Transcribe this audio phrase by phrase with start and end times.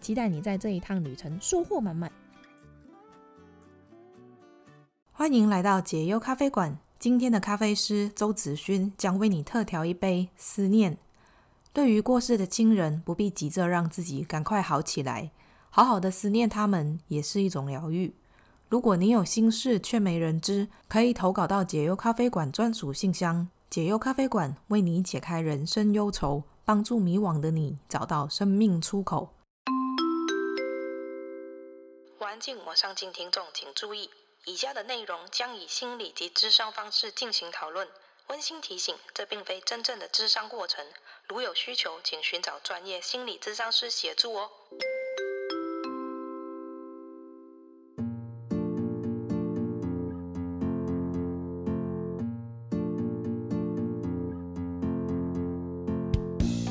[0.00, 2.10] 期待你在这一趟旅程收获满满。
[5.12, 6.78] 欢迎来到解忧咖啡馆。
[6.98, 10.98] 今天的咖啡师周子勋将为你特调一杯思念。
[11.72, 15.30] 对于过世的亲人，不必急着让自己赶快好起来，
[15.70, 18.12] 好好的思念他们也是一种疗愈。
[18.68, 23.48] 如果你有心事却没人知，可以投稿到解忧咖啡馆专属信箱。
[23.68, 29.30] 解忧咖啡馆为你解开人生忧愁，帮助迷惘的你找到生命出口。
[32.30, 33.12] 安静，我上进。
[33.12, 34.08] 听众请注意，
[34.44, 37.88] 以下的内容将以心理及咨商方式进行讨论。
[38.28, 40.86] 温馨提醒，这并非真正的咨商过程。
[41.26, 44.48] 如有需求，请寻找专业心理咨商师协助哦。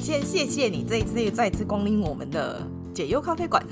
[0.01, 2.78] 先谢谢你这一次再次光临我们的。
[2.99, 3.65] 解忧咖啡馆，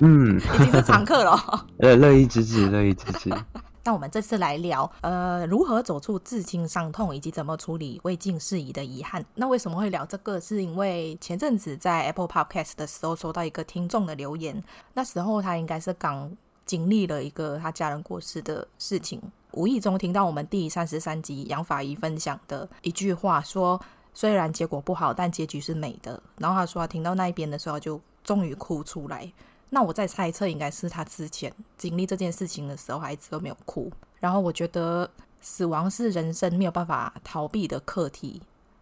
[0.00, 1.38] 嗯， 已经是常客了。
[1.78, 3.30] 呃，乐意之至，乐意之至。
[3.84, 9.24] 那我们这次来聊，呃，如何走出至亲伤痛，以及怎么处理未尽事宜的遗憾。
[9.36, 10.40] 那为什么会聊这个？
[10.40, 14.60] 是因为前阵子在 Apple Podcast 的时候收到一个听众的留言，
[14.94, 19.22] 那时候他应该是刚经历了一个他家人过世的事情，
[19.52, 23.80] 无意中听到我们第三十三集杨法医分享的一句话，说
[24.12, 26.20] 虽然结果不好，但结局是美的。
[26.38, 28.00] 然后他说他听到那一边的时候就。
[28.24, 29.32] 终于哭出来，
[29.70, 33.90] 那我在猜测，应该是他之前经历这件事情的时候，还一直都没有哭。
[34.20, 38.40] 然后我觉得死亡是人生没有办法逃避的课题，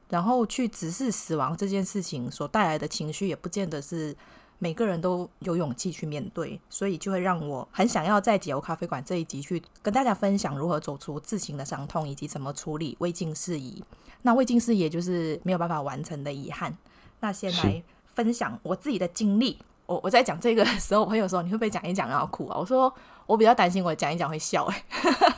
[0.08, 4.14] 然后去直视死亡这件事情所带来的情绪，也不见得是
[4.58, 13.82] 每个人都有勇气去面对，所以就会让我很想要在解忧咖啡馆这一集去跟大家分享如何走出自行的伤痛，以及怎么处理未尽事宜。
[14.22, 16.76] 那未尽事宜也就是没有办法完成的遗憾。
[17.20, 17.82] 那先来。
[18.14, 19.58] 分享我自己的经历。
[19.86, 22.56] 我我在讲这个的 时候，我朋友说，你会不会讲一讲然后哭啊？
[22.58, 22.92] 我说
[23.26, 24.84] 我比较担心我讲一讲会笑哎。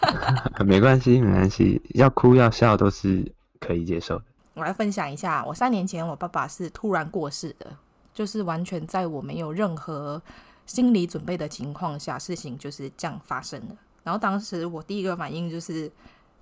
[0.64, 3.24] 没关系，没关系，要哭要笑都是
[3.58, 4.24] 可以接受的。
[4.54, 7.74] 我来分享一下，我三年前我爸爸是突然过世的，
[8.12, 10.20] 就是完全在我没有任何
[10.66, 13.74] 心理准备的情况下，事情就是这样发生的。
[14.04, 15.90] 然后当时我第一个反应就是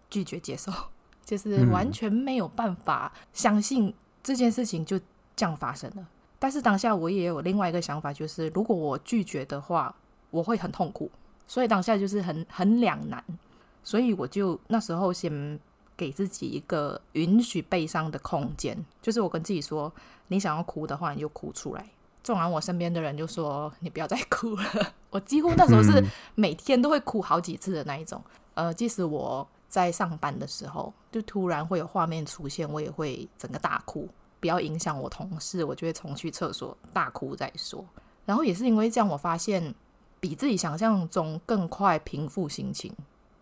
[0.09, 0.73] 拒绝接受，
[1.25, 4.99] 就是完全没有办法相信这件事情就
[5.37, 6.05] 这样发生了。
[6.41, 9.95] 但是当下我也有另外一个想法，就是如果我拒绝的话，
[10.31, 11.09] 我会很痛苦，
[11.47, 13.23] 所以当下就是很很两难，
[13.85, 15.61] 所以我就那时候先
[15.97, 19.93] 给自己一个允许悲伤的空间，就是我跟自己说，
[20.29, 21.87] 你想要哭的话，你就哭出来。
[22.23, 24.65] 纵然我身边的人就说你不要再哭了，
[25.11, 28.23] 我几乎那时候是每天都会哭好几次的那一种。
[28.55, 34.09] 呃，即使我在上班的时候，就突然会有画面出现，我也会整个大哭。
[34.41, 37.85] 不要影响我同事，我就会冲去厕所大哭再说。
[38.25, 39.75] 然后也是因为这样，我发现
[40.19, 42.93] 比自己想象中更快平复心情。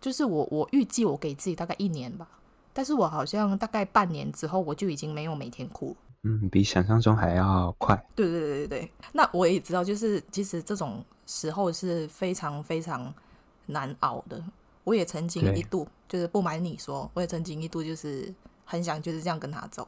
[0.01, 2.27] 就是我我预计我给自己大概一年吧，
[2.71, 5.95] 但是我好像大概半年之后，我就已经没有每天哭。
[6.23, 7.95] 嗯，比想象中还要快。
[8.15, 8.91] 对对对对对。
[9.13, 13.13] 那我也知道，就是其实这种时候是非常非常
[13.67, 14.41] 难熬的。
[14.85, 18.33] 我也曾经一度，就是不瞒你说，我也曾经一度就是
[18.65, 19.87] 很想就是这样跟他走。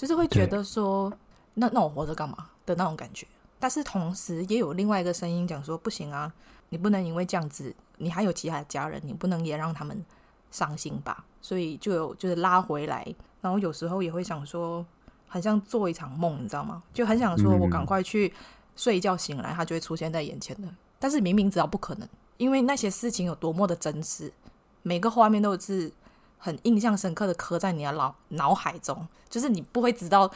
[0.00, 1.12] 就是会觉得说，
[1.52, 3.26] 那那我活着干嘛的那种感觉，
[3.58, 6.32] 但是同时也有另外一个声音讲说，不行啊，
[6.70, 10.02] 你不能因为这样子，你还有其他的家人，你不能也让他们
[10.50, 11.26] 伤心吧。
[11.42, 13.06] 所以就有就是拉回来，
[13.42, 14.82] 然后有时候也会想说，
[15.28, 16.82] 很像做一场梦，你知道吗？
[16.94, 18.32] 就很想说我赶快去
[18.76, 20.68] 睡一觉，醒来他就会出现在眼前的。
[20.98, 22.08] 但是明明知道不可能，
[22.38, 24.32] 因为那些事情有多么的真实，
[24.80, 25.92] 每个画面都是。
[26.40, 30.26] 很印象深刻的刻在你的脑脑海中，就是你不会知道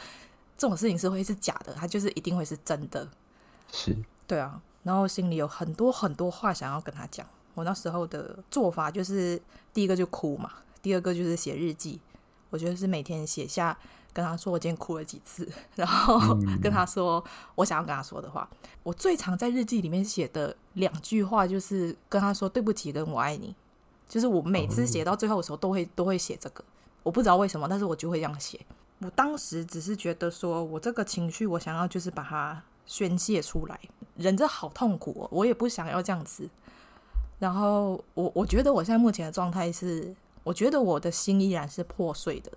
[0.57, 3.05] 这种事情是会是假的，它就是一定会是真的。
[3.71, 3.93] 是，
[4.25, 4.61] 对啊。
[4.83, 7.25] 然后心里有很多很多话想要跟他讲。
[7.55, 9.41] 我那时候的做法就是，
[9.73, 11.99] 第一个就哭嘛，第二个就是写日记。
[12.51, 13.75] 我觉得是每天写下
[14.13, 17.23] 跟他说我今天哭了几次， 然后 跟他说
[17.55, 18.47] 我想要跟他说的话。
[18.83, 23.55] 我最常在日记里面写的两句话就是跟他说对不起，跟我爱你。
[24.07, 26.63] 就是我每次写到最后的时候，都会都会写这个，
[27.03, 28.59] 我不知道为什么，但是我就会这样写。
[28.99, 33.79] 我当时只是觉得说，我这个情绪，我想要就是把它宣泄出来。
[34.15, 36.49] 忍着好痛苦哦，我也不想要这样子。
[37.37, 42.49] 然后我我觉得我现在目前的状态是，我觉得我的心依然是破碎的，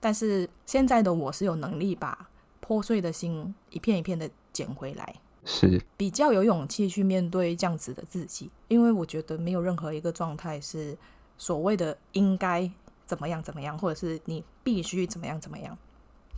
[0.00, 2.28] 但是现在的我是有能力把
[2.58, 10.96] 破碎的心一片一片的捡回来，是比较有勇气去面对这样子的自己，因为我觉得没有任何一个状态是
[11.36, 12.70] 所谓的应该
[13.06, 15.76] 怎么样怎么样，或者是你必须怎么样怎么样，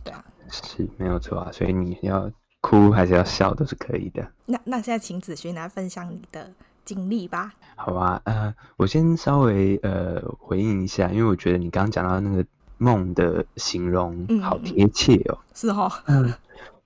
[0.03, 2.29] 对啊，是没有错啊，所以你要
[2.61, 4.29] 哭还是要笑都是可以的。
[4.45, 6.51] 那那现在请子勋来分享你的
[6.83, 7.53] 经历吧。
[7.75, 12.45] 好啊，呃，我先稍微呃回应一下，因为我觉得你刚刚讲到那个
[12.77, 15.37] 梦的形容好贴切哦。
[15.37, 16.33] 嗯、是哦， 嗯，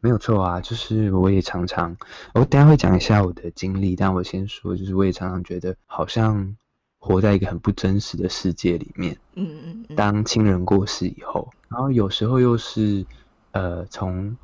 [0.02, 1.96] 没有错啊，就是我也常常，
[2.34, 6.58] 我等下会讲一下我的经历，但我先说，就是我也常常觉得好像
[7.00, 9.18] 活在一个很不真实的世界里面。
[9.36, 9.96] 嗯嗯嗯。
[9.96, 13.06] 当亲人过世以后，然后有时候又是
[13.52, 14.36] 呃从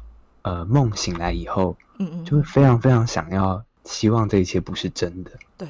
[0.43, 3.63] 呃梦醒来以后，嗯嗯，就会非常非常想要。
[3.83, 5.65] 希望这一切不是真的，对，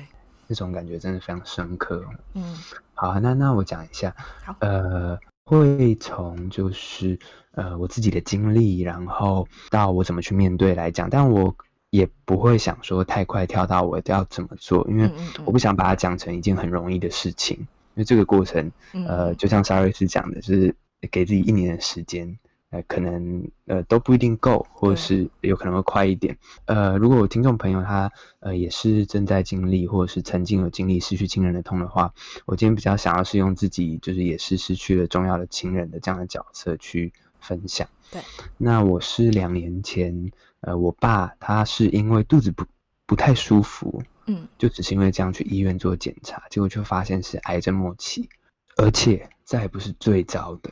[0.47, 2.03] 那种感觉真的非常深刻。
[2.33, 2.57] 嗯，
[2.95, 7.19] 好，那那我讲一下，好，呃，会从就是
[7.57, 11.55] 呃我自己的经历，然后到我怎么去面对来讲，但我
[11.89, 15.09] 也不会想说太快跳到我要怎么做，因为
[15.43, 18.71] 我不想把它讲成一件很容易的事情，因为这个过程，
[19.07, 20.75] 呃，就像沙瑞斯讲的，就是
[21.09, 22.37] 给自己一年的时间。
[22.69, 26.37] 呃，可能呃都不一定够，或者是有可能会快一点。
[26.65, 28.11] 呃，如果我听众朋友他
[28.41, 32.13] 呃也是正在经历，或者是曾经有经历失去亲人的痛的话，
[32.45, 37.13] 我今天比较想要是用自己就是也是失去了重要的亲人的这样的角色去
[37.47, 37.87] 分享。
[38.11, 38.21] 对，
[38.57, 42.65] 那我是两年前，呃，我爸他是因为肚子不
[43.05, 48.29] 不太舒服，嗯，就只是因为这样去医院做检查，结果就发现是癌症末期，
[48.75, 50.69] 而且再也不是最糟的。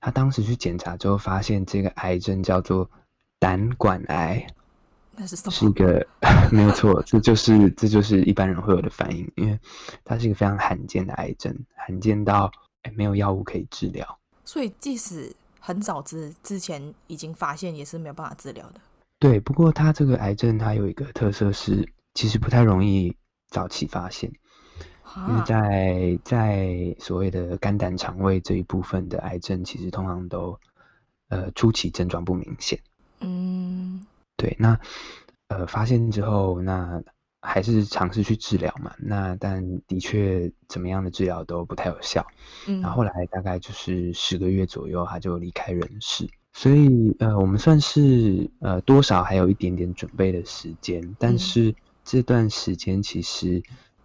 [0.00, 2.88] 他当时去检查之后，发现这个癌症叫做
[3.38, 4.46] 胆管癌，
[5.16, 5.50] 那是什么？
[5.50, 6.06] 是一个
[6.52, 9.58] 没有错，这就是这就是一般人会有的反应，因为
[10.04, 12.50] 它是一个非常罕见的癌症，罕见到
[12.82, 14.18] 哎没有药物可以治疗。
[14.44, 18.80] 所以即使很早之之前已经发现，也是没有办法治疗的。
[19.18, 23.16] 对，不过它这个癌症它有一个特色是，其实不太容易
[23.48, 24.32] 早期发现。
[25.26, 30.60] 因为在在所谓的肝胆肠胃这一部分的癌症，其实通常都
[31.28, 32.78] 呃初期症状不明显。
[33.20, 34.06] 嗯，
[34.36, 34.78] 对，那
[35.48, 37.02] 呃发现之后，那
[37.40, 38.94] 还是尝试去治疗嘛。
[38.98, 42.26] 那但的确怎么样的治疗都不太有效。
[42.66, 46.28] 嗯，然后后来大概就是十个月左右，他就离开人世。
[46.52, 51.74] 所以呃我们算是呃多少还有一点点准备的时间，但是
[52.04, 53.62] 这段时间其实。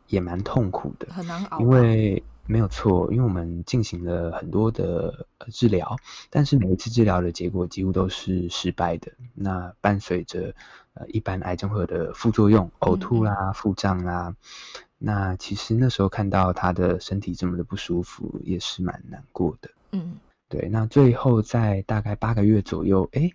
[0.07, 1.59] 也蛮痛苦的，很难熬。
[1.59, 5.95] 因为没有错，因为我们进行了很多的治疗，
[6.29, 9.11] 但是每一次治疗的结果几乎都是失败的。
[9.33, 10.53] 那伴随着
[10.93, 14.35] 呃一般癌症会有的副作用，呕吐啦、嗯、腹胀啦。
[14.97, 19.69] 那其实那时候看到他的身体这么的不舒服，也是蛮难过的。
[19.91, 20.15] 嗯，
[20.49, 20.69] 对。
[20.69, 23.31] 那最后在大概八个月左右，哎。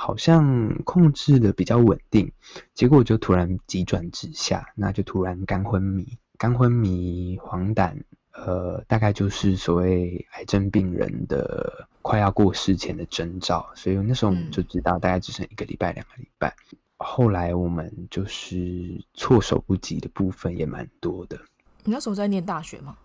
[0.00, 2.30] 好像控制的比较稳定，
[2.72, 16.54] 结果就突然急转直下，那就突然肝昏迷，肝昏迷、黄疸，呃，大概就是所谓癌症病人的快要过世前的征兆，所以那时候我们就知道大概只剩一个礼拜、两个礼拜。
[16.98, 21.38] 后来我们就是措手不及的部分也蛮多的。
[21.84, 22.96] 你那时候在念大学吗？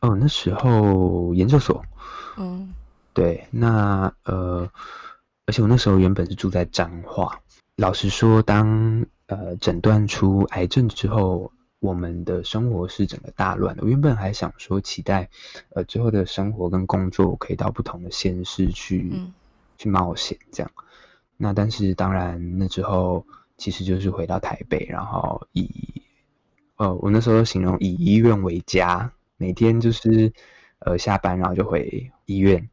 [0.00, 1.84] 哦，那时候研究所。
[2.38, 2.72] 嗯，
[3.12, 4.70] 对，那呃。
[5.46, 7.40] 而且我那时候原本是住在彰化，
[7.74, 13.82] 老实说，当呃诊断出癌症之后，我们的生活是整个大乱的。
[13.82, 15.28] 我原本还想说，期待
[15.74, 19.32] 呃之后的生活跟工作可以到不同的县市去、嗯、
[19.76, 20.70] 去冒险这样。
[21.36, 23.26] 那但是当然那之后
[23.60, 25.70] 其实就是回到台北，然后以
[26.76, 30.32] 呃我那时候形容以医院为家，每天就是
[30.80, 32.68] 呃下班然后就回医院，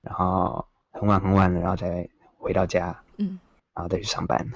[0.00, 2.08] 然后很晚很晚了，然后再。
[2.40, 3.40] 回到家，嗯，
[3.74, 4.48] 然后再去上班，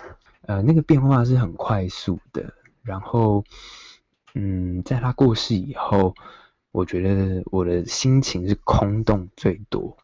[0.43, 2.55] 呃，那个变化是很快速的。
[2.83, 3.45] 然后，
[4.35, 6.15] 嗯，在他过世以后，
[6.71, 9.99] 我觉得我的心情是空洞最多。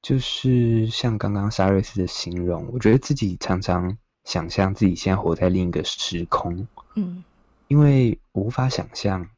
[0.00, 7.24] 就是像刚刚沙瑞斯的形容，我觉得自己常常想象自己现在活在另一个时空，嗯，
[7.68, 9.28] 因为我无法想象，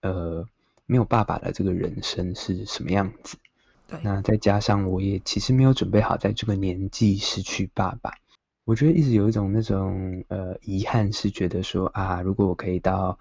[0.00, 0.46] 呃，
[0.86, 3.36] 没有爸爸的这个人生是什么样子。
[4.02, 8.14] 那再加上我也其实没有准备好在这个年纪失去爸爸，
[8.64, 13.18] 我觉得一直有一种那种呃遗憾，是觉得说啊，如果我可以到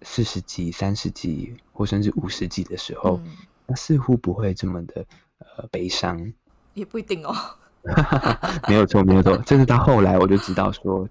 [0.00, 5.04] 四十几、三十几或甚至五十几的时候，嗯、那似乎不会这么的
[5.38, 6.32] 呃悲伤。
[6.72, 7.34] 也不一定哦。
[8.66, 11.06] 没有错，没有错，这是到后来我就知道说，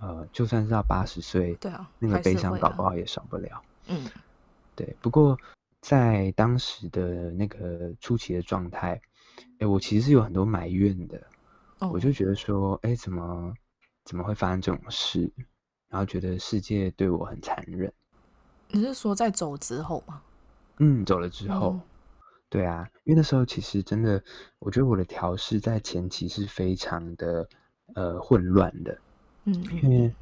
[0.00, 3.62] 呃，就算是到八十岁，对啊，那个悲伤搞不好也少不了。
[3.86, 4.04] 嗯，
[4.74, 4.96] 对。
[5.00, 5.38] 不过
[5.80, 9.00] 在当时的那个初期的状态，
[9.60, 11.20] 哎，我其实是有很多埋怨的。
[11.78, 13.54] 哦，我就觉得说，哎，怎么
[14.04, 15.30] 怎么会发生这种事？
[15.88, 17.92] 然后觉得世界对我很残忍。
[18.70, 20.20] 你是说在走之后吗？
[20.78, 21.70] 嗯，走了之后。
[21.74, 21.80] 嗯
[22.48, 24.22] 对啊，因为那时候其实真的，
[24.58, 27.48] 我觉得我的调试在前期是非常的
[27.94, 28.98] 呃混乱的，
[29.44, 30.14] 嗯，因为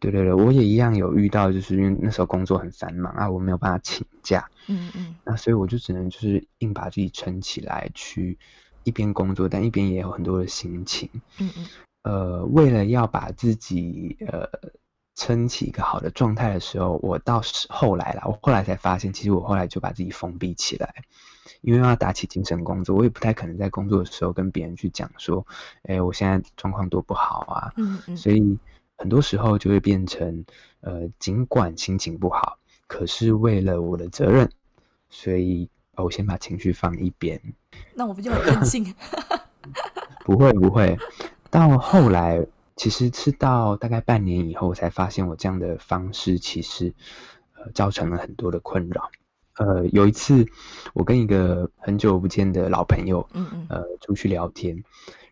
[0.00, 8.38] 对对对，我也一样有遇到，就是因为那时候工作很繁忙啊，我没有办法请假，嗯嗯，那所以我就只能就是硬把自己撑起来，去
[8.84, 11.66] 一边工作，但一边也有很多的心情，嗯嗯，
[12.02, 14.48] 呃，为了要把自己呃。
[15.16, 21.04] 撑起一个好的状态的时候，我到后来啦，我后来才发现，其实我后来就把自己封闭起来，
[21.60, 25.46] 因为要打起精神工作，我也不太可能在工作的时候跟别人去讲说，
[25.82, 27.72] 哎，我现在状况多不好啊。
[27.76, 28.16] 嗯嗯。
[28.16, 28.58] 所以
[28.96, 30.44] 很多时候就会变成，
[30.80, 34.50] 呃，尽管心情不好，可是为了我的责任，
[35.10, 37.40] 所以我先把情绪放一边。
[37.94, 38.94] 那我不就很任性？
[40.24, 40.98] 不会不会，
[41.50, 42.46] 到后来。
[42.76, 46.92] 其实吃到大概半年以后，我才发现我这样的方式其实
[47.54, 49.12] 呃造成了很多的困扰。
[49.56, 50.46] 呃，有一次
[50.94, 54.74] 我跟一个很久不见的老朋友，嗯嗯，呃，出去聊天，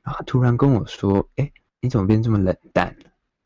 [0.03, 1.51] 然后他突然跟我说：“哎，
[1.81, 2.97] 你怎么变这么冷淡？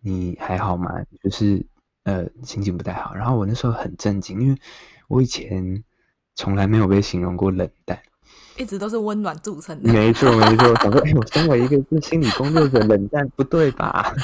[0.00, 0.90] 你还好吗？
[1.22, 1.66] 就是
[2.04, 4.58] 呃心情不太好。”然后我那时候很震惊，因为
[5.08, 5.82] 我以前
[6.34, 8.02] 从来没有被形容过冷淡。
[8.58, 9.92] 一直都是温暖著称的。
[9.92, 10.74] 没错，没错。
[10.76, 14.14] 想说，哎，我身为一个是心理工作者，冷淡不对吧？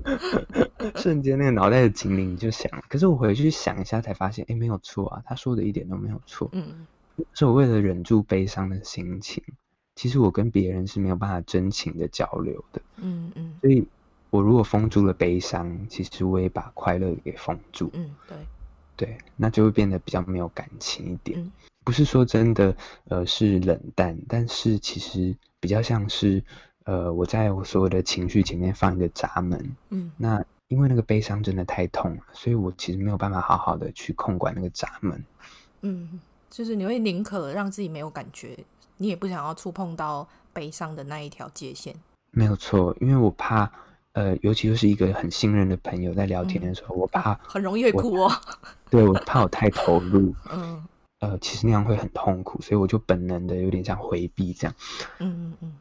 [0.96, 2.70] 瞬间那个脑袋的警铃就响。
[2.88, 6.48] 可是我回去想一下，才发现，哎，没有错啊，他说的一点都没有错。
[6.52, 6.86] 嗯，
[7.34, 9.42] 是我为了忍住悲伤的心情，
[9.94, 12.80] 其实我跟别人是没有办法真情的交流的。
[12.96, 13.54] 嗯嗯。
[13.60, 13.86] 所以，
[14.30, 17.90] 我如果封住了悲伤，其实我也把快乐给封住。
[17.94, 18.36] 嗯，对。
[18.96, 21.40] 对，那就会变得比较没有感情一点。
[21.40, 21.50] 嗯
[21.84, 22.76] 不是说真的，
[23.08, 26.44] 呃，是冷淡，但是其实比较像是，
[26.84, 35.24] 呃，我在我所有的情绪前面放一个闸门，嗯，那因为那个悲伤真的太痛了，所以我其实没有办法好好的去控管那个闸门，
[35.80, 36.20] 嗯，
[36.50, 38.56] 就是你会宁可让自己没有感觉，
[38.98, 41.94] 你也不想要触碰到悲伤的那一条界限，
[42.30, 43.68] 没有错，因为我怕，
[44.12, 48.30] 呃，尤其又是一个很信任的朋友在聊天的时候，嗯、我怕很容易会哭哦，
[48.90, 50.84] 对，我怕我太投入，嗯。
[51.20, 54.74] 呃，其实那样会很痛苦，所以我就本能的有点像回避这样。
[55.18, 55.72] 嗯嗯嗯。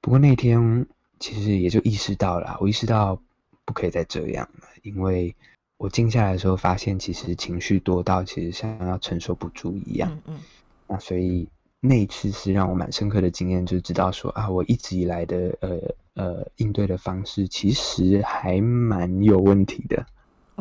[0.00, 0.86] 不过那天
[1.18, 3.20] 其实也就意识到了，我意识到
[3.64, 5.34] 不可以再这样了，因为
[5.78, 10.10] 我静下来的时候发现，其实情绪多到其实像要承受不住一样。
[10.26, 10.40] 嗯嗯。
[10.88, 11.48] 那所以
[11.80, 15.78] 那一次是让我蛮深刻的经验，就知道说啊，我一直以来的呃
[16.14, 20.04] 呃应对的方式其实还蛮有问题的。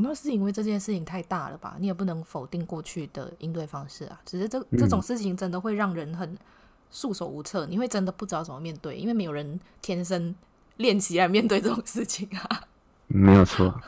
[0.01, 1.75] 我们是因为这件事情太大了吧？
[1.77, 4.19] 你也不能否定过去的应对方式啊。
[4.25, 6.35] 只是这这种事情真的会让人很
[6.89, 10.33] 束手无策，嗯，你会真的不知道怎么面对，因为没有人天生
[10.77, 12.61] 练习来面对这种事情啊。
[13.05, 13.79] 没有错，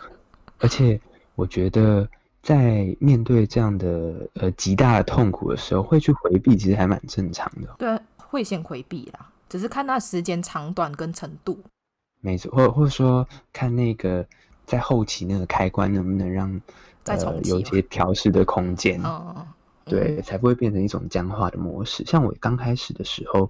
[0.60, 1.02] 而且
[1.34, 2.08] 我觉得
[2.44, 7.74] 在面对这样的呃极大的痛苦的时候，会去回避，其实还蛮正常的。
[7.80, 11.58] 对，会先回避啦，只是看那时间长短跟程度。
[12.22, 14.24] 没错，或或者说看那个。
[14.66, 16.62] 在后期那个开关能不能让
[17.06, 18.98] 呃、有一些调试的空间？
[19.04, 19.46] 嗯嗯，
[19.84, 22.06] 对，才不会变成一种僵化的模式。
[22.06, 23.50] 像我刚开始的时候，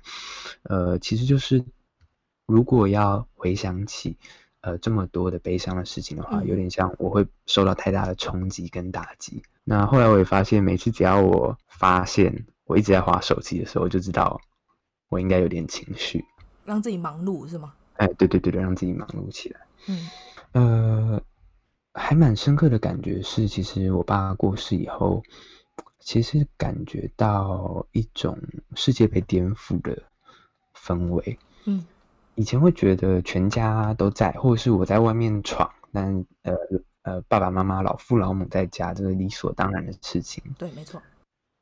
[0.64, 1.64] 呃，其实就是
[2.48, 4.18] 如果要回想起
[4.62, 9.44] 呃这么多的悲伤的事情的话，嗯，有点像我会受到太大的冲击跟打击。
[9.64, 14.42] 那后来我也发现，每次只要我发现我一直在滑手机的时候，我就知道
[15.10, 16.26] 我应该有点情绪，
[16.66, 17.76] 让自己忙碌是吗？
[17.98, 19.60] 哎，对对对对，让自己忙碌起来。
[19.86, 20.10] 嗯。
[20.54, 21.22] 呃，
[21.94, 25.24] 还蛮深刻的感觉是，其实我爸过世以后，
[26.00, 28.38] 其实感觉到一种
[28.76, 30.04] 世界被颠覆的
[30.76, 31.38] 氛围。
[31.66, 31.86] 嗯，
[32.36, 36.56] 以前会觉得全家都在，或者是我在外面闯，但呃
[37.02, 40.44] 呃爸爸妈妈老父老母在家，这是理所当然的事情。
[40.58, 41.02] 对，没错。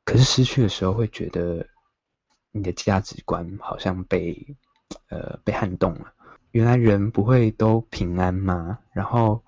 [0.04, 1.66] 可是失去的时候，会觉得
[2.50, 4.56] 你的价值观好像被
[5.08, 6.12] 呃被撼动了。
[6.52, 8.78] 原来人不会都平安吗？
[8.92, 9.42] 然后，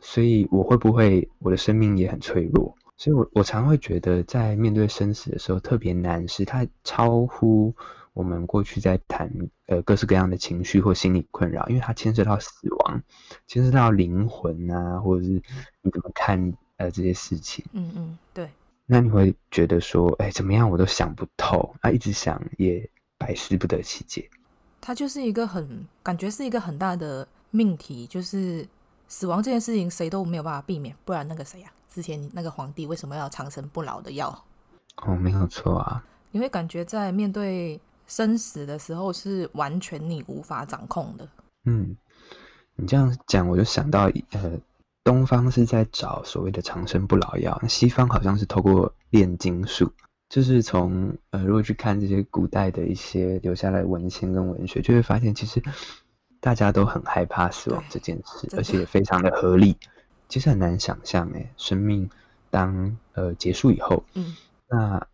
[0.00, 2.76] 所以我会不会我的生命也很脆弱？
[2.96, 7.74] 所以我我常会觉得，在面对生死的时候特别难，是它超乎
[8.12, 9.30] 我们过去在谈
[9.66, 13.02] 呃各式各样的情绪或心理困扰，因为它牵涉到死亡，
[13.48, 15.42] 牵涉到灵魂啊，或者是
[15.82, 17.64] 你怎么看呃这些事情？
[17.72, 18.48] 嗯嗯，对。
[18.86, 24.30] 那你会觉得说，哎，怎么样我都想不透啊，一直想也百思不得其解。
[24.86, 28.68] 它就是一个很感觉是一个很大的命题，就是
[29.08, 34.44] 死亡这件事情谁都没有办法避免，不然那个谁呀、啊，之前那个皇帝为什么要长生不老的药？
[35.06, 36.04] 哦，没有错啊。
[36.32, 41.26] 你会感觉在面对生死的时候是完全你无法掌控的。
[41.64, 41.96] 嗯，
[42.76, 44.52] 你这样讲我就想到，呃，
[45.02, 49.90] 东方是在找所谓的长生不老药，西方好像是透过炼金术。
[50.34, 55.62] 就是从呃，如果去看这些古代的一些留下来文献跟文学，就会发现其实
[56.40, 59.76] 大家都很害怕死亡这件事，而且也非常的合理。
[60.28, 62.10] 其实很难想象，哎，生命
[62.50, 64.34] 当呃结束以后，嗯，
[64.68, 65.06] 那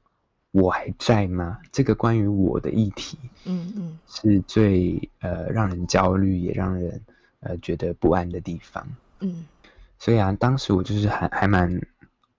[0.52, 1.58] 我还在吗？
[1.70, 6.98] 这个关于我的议题，嗯嗯，是最呃让人焦虑也让人
[7.40, 9.44] 呃觉得不安的地方，嗯。
[9.98, 11.78] 所以啊，当时我就是还还蛮。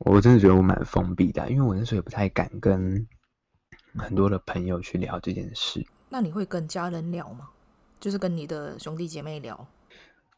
[0.05, 3.07] 我真的觉得我蛮封闭的，因为我那时候也不太敢跟
[3.95, 5.85] 很多的朋友去聊这件事。
[6.09, 7.49] 那你会跟家人聊吗？
[7.99, 9.67] 就是跟你的兄弟姐妹聊？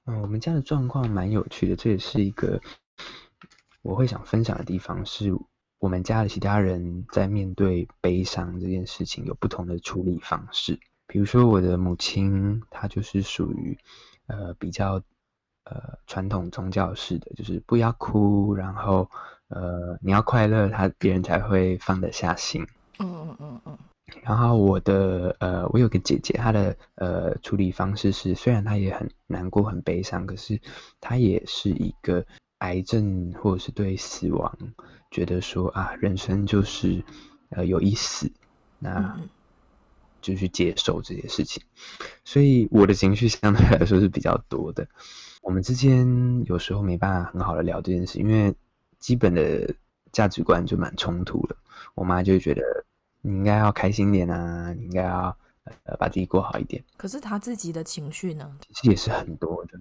[0.05, 2.61] 嗯，我们家的状况蛮有趣的，这也是一个
[3.81, 5.05] 我会想分享的地方。
[5.05, 5.33] 是
[5.79, 10.79] 我们家的其他人在面对悲伤这件事情有不同的处理方式。
[11.07, 13.77] 比如说我的母亲，她就是属于
[14.27, 15.01] 呃比较
[15.65, 19.09] 呃传统宗教式的，就是不要哭，然后。
[19.49, 22.65] 呃，你要快乐，他别人才会放得下心。
[22.97, 23.77] 嗯嗯嗯嗯。
[24.23, 30.59] 然后我的呃，我有个姐姐，她的呃处理方式是，虽然她也很难过、很悲伤，可是
[30.99, 32.25] 她也是一个
[32.59, 34.57] 癌症或者是对死亡
[35.11, 37.03] 觉得说啊，人生就是
[37.49, 38.31] 呃有一死，
[38.79, 39.19] 那
[40.19, 41.61] 就去接受这些事情。
[42.25, 44.87] 所以我的情绪相对来说是比较多的。
[45.43, 48.55] 我们之间有时候没办法很好的聊这件事，因为。
[49.03, 49.75] 基本的
[50.13, 51.57] 价值观就蛮冲突的，
[51.93, 52.61] 我妈就觉得
[53.21, 55.37] 你应该要开心点啊，你应该要
[55.83, 56.81] 呃把自己过好一点。
[56.95, 58.49] 可是她自己的情绪呢？
[58.61, 59.77] 其实也是很多的。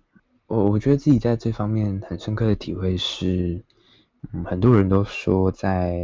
[0.49, 3.63] 我我觉得自己在这方面很深刻的体会是，
[4.33, 5.95] 嗯，很多人都说，在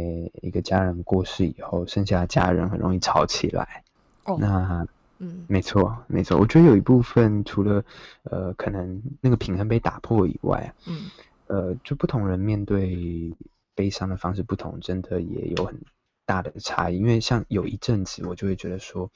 [0.41, 3.83] 一个家人过世以后，剩下的家人很容易吵起来。
[4.23, 4.87] 哦，那
[5.19, 6.37] 嗯，没错没错。
[6.37, 7.83] 我觉得有一部分除了
[8.23, 11.11] 呃可能那个平衡被打破以外，嗯。
[11.51, 13.33] 呃，就不同人面对
[13.73, 15.81] 悲伤的方式不同，真的也有很
[16.23, 16.99] 大的差异。
[16.99, 19.09] 因为像有一阵子，我就会觉得说，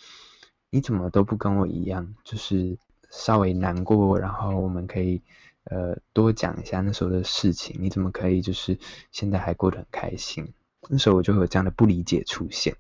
[0.72, 2.76] 你怎么都不跟我一样，就是
[3.12, 5.22] 稍微难过，然后我们可以
[5.66, 7.76] 呃多讲一下那时候的事情。
[7.80, 8.80] 你怎么可以就是
[9.12, 10.54] 现在还过得很开心？
[10.90, 12.76] 那时候我就会有这样的不理解出现。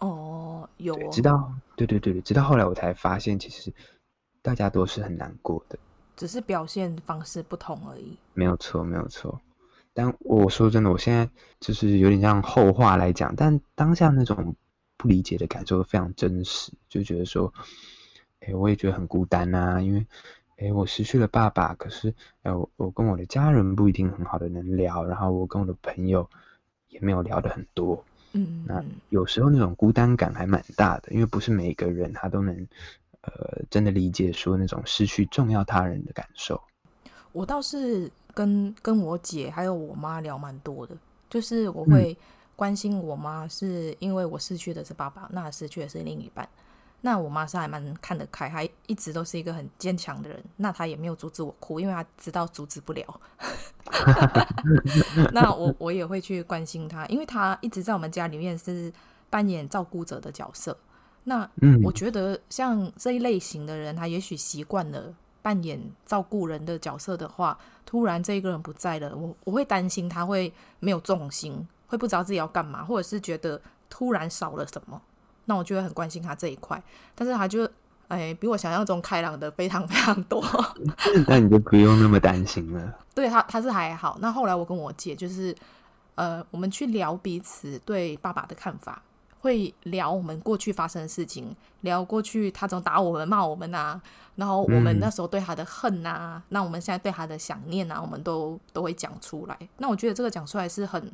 [0.00, 3.72] 哦，有哦，直到对对对对，直到后来我才发现，其实
[4.42, 5.78] 大家都是很难过的。
[6.16, 8.16] 只是表现方式不同而已。
[8.34, 9.40] 没有错，没有错。
[9.94, 11.28] 但我说真的，我现在
[11.60, 14.54] 就是有点像后话来讲，但当下那种
[14.96, 17.52] 不理解的感受非常真实，就觉得说，
[18.40, 20.06] 哎，我也觉得很孤单啊，因为，
[20.56, 26.28] 哎，我失去了爸爸，可是，哎，我我跟我的家人不一定很好的能聊，然后我跟我的朋友
[26.88, 28.04] 也没有聊得很多。
[28.32, 32.66] 嗯，那有时候那种孤单感还蛮大的，因为不是每一个人他都能。
[33.22, 36.58] 呃，真的理解说那种失去重要他人的感受。
[37.32, 40.96] 我倒是跟跟我姐还有我妈聊蛮多的，
[41.28, 42.16] 就是我会
[42.56, 46.48] 关心我妈，是因为我失去的是爸爸，那失去的是另一半。
[47.00, 50.42] 那我妈是还蛮看得开，还一直都是一个很坚强的人。
[50.56, 53.20] 那她也没有阻止我哭，因为她知道阻止不了。
[55.32, 58.92] 那我我也会去关心她，因为她一直在我们家里面是
[59.30, 60.76] 扮演照顾者的角色。
[61.24, 61.48] 那
[61.84, 75.00] 我觉得像这一类型的人，他也许习惯了扮演照顾人的角色的话，突然这一个人不在了，我我会担心他会没有重心，会不知道自己要干嘛，或者是觉得突然少了什么。
[75.48, 76.80] 那我就会很关心他这一块，
[77.16, 77.68] 但是他就
[78.06, 80.44] 哎比我想象中开朗的非常 非常多。
[81.26, 82.98] 那你就不用那么担心了。
[83.14, 84.16] 对他他是还好。
[84.20, 85.54] 那后来我跟我姐就是
[86.14, 89.02] 呃，我们去聊彼此对爸爸的看法。
[89.40, 93.98] 会聊我们过去发生的事情，聊过去他总打我们、骂我们啊，
[94.34, 99.56] 然后我们那时候对他的恨啊，嗯、那我们现在对他的想念啊，我们都都会讲出来。
[99.76, 101.12] 那我觉得这个讲出来是很，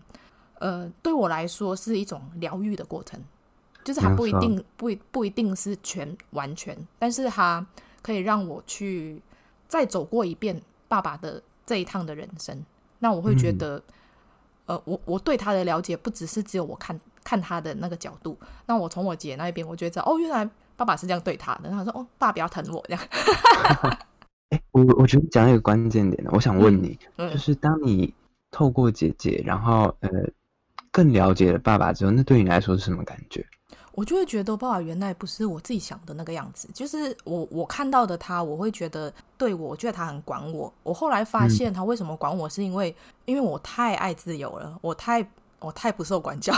[0.58, 3.20] 呃，对我来说是一种疗愈的过程，
[3.84, 7.64] 就是还不一定不一不一定是全完全，但是他
[8.02, 9.20] 可以让我去
[9.68, 12.64] 再走过一遍爸爸的这一趟的人生。
[12.98, 13.76] 那我会觉得，
[14.66, 16.98] 嗯、呃，我我对他的了解不只是只有我看。
[17.26, 21.70] 看他的那个角度，那我从我姐那一边，我觉得哦，原来爸爸是这样对他的。
[21.70, 23.02] 然后他说：“哦，爸比较疼我这样。”
[24.52, 28.12] 哎，我我觉得讲一个关键点，我想问你，就是当你
[28.50, 30.10] 透过姐姐，然后呃
[30.90, 33.42] 更了解了爸爸之后，那对你来说是什么感觉？
[33.96, 40.72] 我就会觉得爸爸原来不是我自己想的那个样子，就是我我看到的他，我会觉得对我，我觉得他很管我。
[40.82, 45.24] 我后来发现他为什么管我，是因为、嗯、因为我太爱自由了，我太
[45.60, 46.52] 我太不受管教，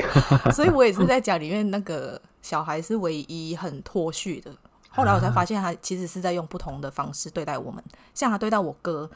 [0.52, 4.50] 所以我也是在家里面那个小孩是唯一很脱序的。
[4.90, 9.10] 后来我才发现，他其实是在用不同的方式对待我们，像他对待我哥，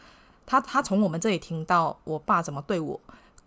[0.47, 2.99] 他他从我们这里听到我爸怎么对我。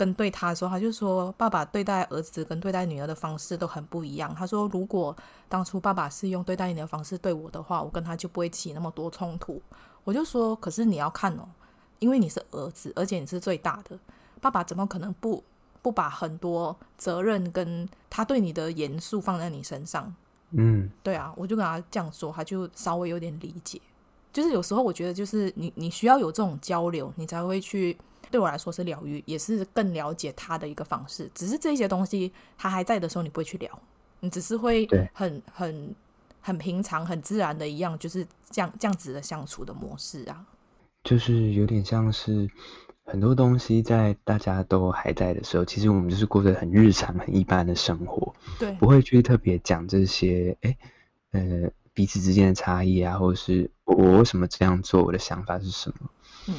[0.02, 4.34] 跟对他的时候，他就说爸爸对待儿子跟对待女儿的方式都很不一样。
[4.34, 5.16] 他说，如果
[5.48, 9.62] 当初爸爸是用对待你的方式对我的话，我跟他就不会起那么多冲突。
[10.04, 11.48] 我就说，可是你要看哦，
[12.00, 13.96] 因为你是儿子，而且你是最大的，
[14.42, 15.44] 爸爸怎么可能不
[15.84, 20.12] 不把很多责任跟他对你的严肃放在你身上？
[20.50, 23.80] 嗯，对啊，我就跟他这样说，他就稍微有点理解。
[24.34, 27.96] 就是有时候我觉得，就是你你需要有这种交流，你才会去。
[28.32, 31.30] 对我来说是疗愈，也是更了解他的一个方式。
[31.36, 33.70] 只是这些东西他还在的时候，你不会去聊，
[34.22, 35.96] 你只是会很很
[36.40, 40.46] 很平常、很自然的一样，就是这样这样子的相处的模式啊。
[41.04, 42.50] 就是有点像是
[43.04, 50.58] 很多东西在大家都还在的时候，其实我们就是过着很日常、很一般的生活，对，不会去特别讲这些。
[50.62, 50.78] 哎，
[51.32, 56.10] 呃，彼此之间的差异啊，或者是我我为什么这样做，我的想法是什么？
[56.48, 56.56] 嗯。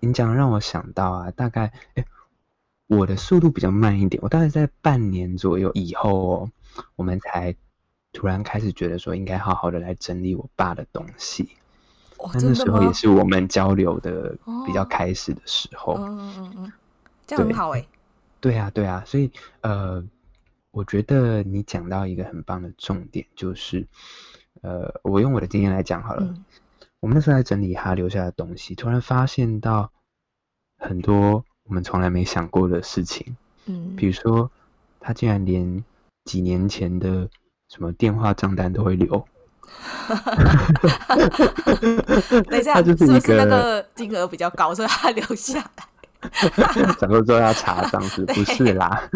[0.00, 2.04] 你讲让我想到啊，大概哎，
[2.86, 6.50] 我的速度比较慢一点，我大概在半年左右以后哦，
[6.96, 7.54] 我们才
[8.12, 11.50] 突然开始觉得说应该好好的来整理我爸的东西。
[12.18, 14.36] 哦，那时候也是我们交流的
[14.66, 15.94] 比较开始的时候。
[15.94, 16.72] 嗯嗯嗯嗯，
[17.26, 17.86] 这样很好哎。
[18.40, 20.02] 对啊对啊，所以呃，
[20.70, 23.86] 我觉得你讲到一个很棒的重点，就是
[24.62, 26.22] 呃，我用我的经验来讲好了。
[26.22, 26.44] 嗯
[27.00, 29.90] 我们那时候在整理他留下的东西，突然发现到
[30.78, 33.36] 很多我们从来没想过的事情。
[33.66, 34.50] 嗯，比如说
[35.00, 35.84] 他竟然连
[36.24, 37.28] 几年前的
[37.68, 39.24] 什么电话账单都会留。
[42.50, 45.84] 等一下， 是不是那个金额比较高，所以他留下 来？
[46.98, 49.08] 想说之后要查账是不是啦？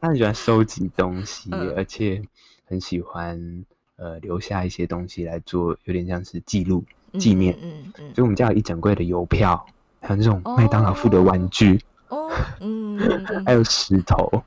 [0.00, 2.22] 他很喜欢收集东西，嗯、而且
[2.64, 3.64] 很喜欢
[3.96, 6.84] 呃留下一些东西来做，有点像是记录。
[7.18, 9.66] 纪念，嗯嗯，嗯，所以我们家有一整柜的邮票，
[10.00, 14.44] 还有那种麦当劳附的玩具，哦，嗯，嗯 还有石头，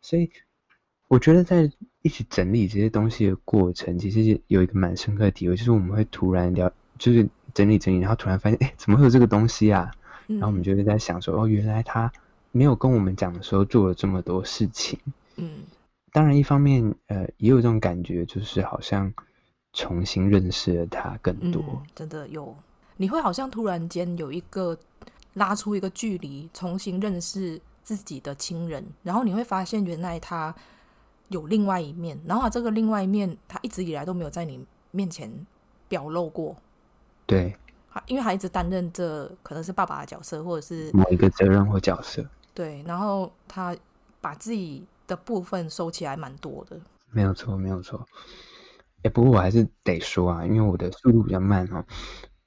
[0.00, 0.30] 所以
[1.08, 1.70] 我觉得在
[2.02, 9.90] 一起整理这些东西的过程，其实有一个蛮深刻的体会，就是我们会突然聊，就是整理整理，然后突然发现，哎，怎么会有这个东西啊？
[10.26, 12.12] 然后我们就是在想说，哦，原来他
[12.50, 14.98] 没有跟我们讲的时候做了这么多事情，
[15.36, 15.64] 嗯，
[16.12, 19.12] 当然一方面，呃，也有这种感觉，就是好像。
[19.72, 22.54] 重新认识了他更多，嗯，真的有，
[22.96, 24.76] 你会好像突然间有一个
[25.34, 30.54] 拉出一个距离，重新认识自己的亲人，然后你会发现原来他
[31.28, 35.30] 有另外一面，然后这个另外一面他一直以来都没有在你面前
[35.88, 36.54] 表露过，
[37.24, 37.56] 对，
[38.06, 43.74] 因为他一直担任着可能是爸爸的角色，或者是某一个责任或角色，对，然后他
[44.20, 46.78] 把自己的部分收起来蛮多的，
[47.10, 48.06] 没有错，没有错。
[49.02, 51.84] 哎，不过我还是得说啊，因为我的速度比较慢哦，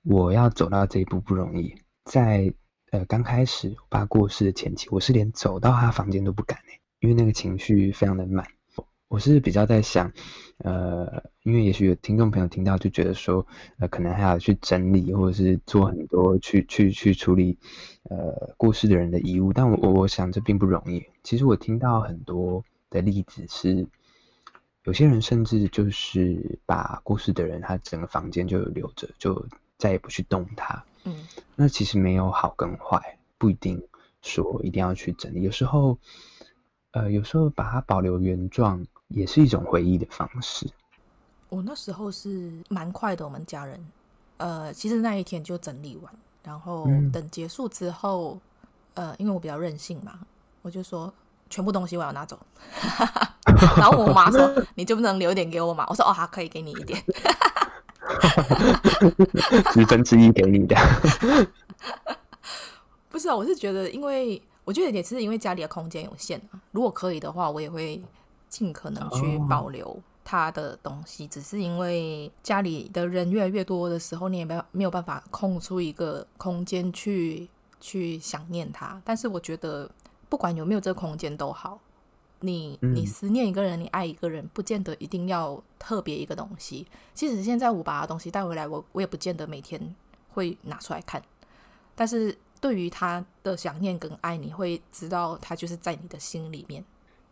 [0.03, 1.75] 我要走到这一步不容易。
[2.05, 2.53] 在
[2.91, 8.45] 呃刚开始我爸过世的前期，我是连走到他房间都不敢哎，因为那个情绪非常的慢。
[9.09, 10.11] 我是比较在想，
[10.59, 13.45] 呃，因为也许有听众朋友听到就觉得说，
[13.77, 17.57] 呃，可能还要去整理或者是做很多去去去处理，
[18.09, 19.51] 呃，过世的人的遗物。
[19.51, 21.05] 但我我想这并不容易。
[21.21, 23.85] 其实我听到很多的例子是。
[24.85, 29.45] 有些人甚至就是把过世的人，他整个房间就留着，就
[29.79, 30.83] 再也不去动它。
[31.03, 33.83] 嗯，那其实没有好跟坏，不一定
[34.21, 35.41] 说一定要去整理。
[35.41, 35.97] 有时候，
[36.91, 40.67] 呃，有时候把它保留原状也是一种回忆的方式。
[41.49, 43.83] 我那时候是蛮快的，我们家人，
[44.37, 48.39] 呃，其实那一天就整理完，然后等结束之后，
[48.93, 50.19] 嗯、呃，因为我比较任性嘛，
[50.61, 51.11] 我就说。
[51.49, 52.37] 全部东西我要拿走，
[53.77, 57.01] 然后我妈说： “你就不能留一点给我吗？”我说：“哦，好，可以给你一点，
[59.73, 60.75] 十分之一给你的。”
[63.09, 68.01] 不是啊，我是觉得，因为我觉得也是因为家里的空间有限，如果可以的话，我也会
[68.49, 71.27] 尽可能去保留他的东西。
[71.27, 77.47] 只是因为家里的人越来越多的时候，你也没没有办法空出一个空间去
[77.79, 78.99] 去想念他。
[79.05, 79.89] 但是我觉得。
[80.35, 81.79] 不管有没有这个空间都好，
[82.41, 86.85] 你你思念一个人，你爱一个人，不见得一定要特别一个东西。
[87.13, 89.95] 即使现在我把他东西带回来，我我也不见得每天
[90.33, 91.23] 会拿出来看。
[91.95, 96.83] 但是对于他的想念跟爱，你会知道他就是在你的心里面。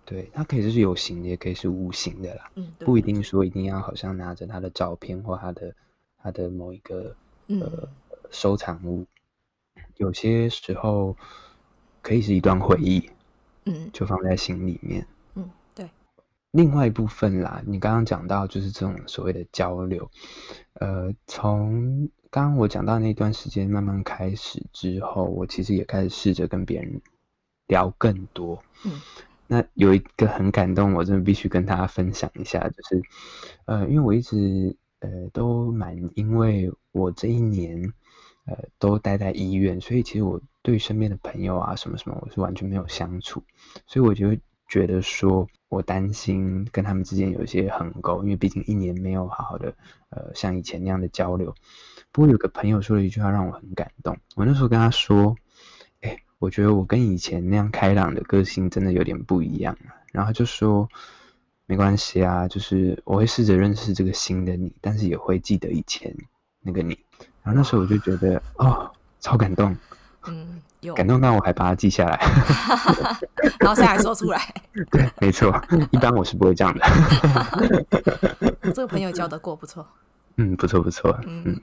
[0.05, 2.49] 对，他可以是有形的，也可以是无形的啦。
[2.55, 5.75] 嗯，不一定说一定要好像拿着他的照片或他的
[6.19, 7.13] 他的某一个
[7.47, 7.85] 呃
[8.31, 9.05] 收藏物，
[9.97, 11.17] 有些时候
[12.03, 13.09] 可以是一段回忆，
[13.65, 15.07] 嗯，就放在心里面。
[15.33, 15.89] 嗯，对。
[16.51, 20.11] 另外一部分啦，你刚刚讲到就是这种所谓的交流，
[20.73, 27.01] 呃，从刚刚我讲到那段时间慢慢开始之后，我其实也开始试着跟别人
[27.65, 28.61] 聊更多。
[28.85, 29.01] 嗯。
[29.45, 33.01] 那有一个很感动，我真的必须跟大家分享一下，就是，
[33.65, 37.93] 呃，因为我一直呃都蛮，因为我这一年
[38.45, 43.43] 呃都待在医院，所以其实我对身边的朋友啊什么什么，我是完全没有相处，
[43.87, 44.35] 所以我就
[44.67, 49.73] 觉得说我担心跟他们之间有一些鸿沟，因为毕竟一年没有好好的
[50.09, 51.55] 呃像以前那样的交流。
[52.11, 55.35] 不过有个朋友说了一句话让我很感动，我那时候跟他说。
[56.39, 59.77] 我觉得我跟以前那样开朗的个性真的有点不一样，
[60.11, 60.89] 然后就说
[61.65, 66.13] 没关系啊，就是我会试着认识这个新的你，但是也会记得以前
[66.59, 66.99] 那个你。
[67.43, 69.75] 然后那时候我就觉得哦，超感动，
[70.27, 72.19] 嗯，有感动到我还把它记下来，
[73.59, 74.39] 然后现在还说出来。
[74.89, 77.85] 对，没错，一般我是不会这样的。
[78.63, 79.85] 这个朋友交得过，不错。
[80.37, 81.59] 嗯，不错不错，嗯，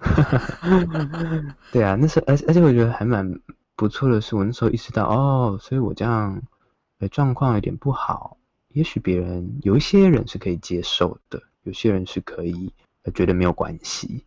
[1.72, 3.40] 对啊，那时候而而且我觉得还蛮。
[3.78, 6.40] 不错的是，我那时候意识到，哦，所以我这样，
[6.98, 8.38] 呃，状况有点不好。
[8.68, 12.72] 也许别人有一些人是可以接受的，有些人是可以
[13.14, 14.24] 觉得没有关系。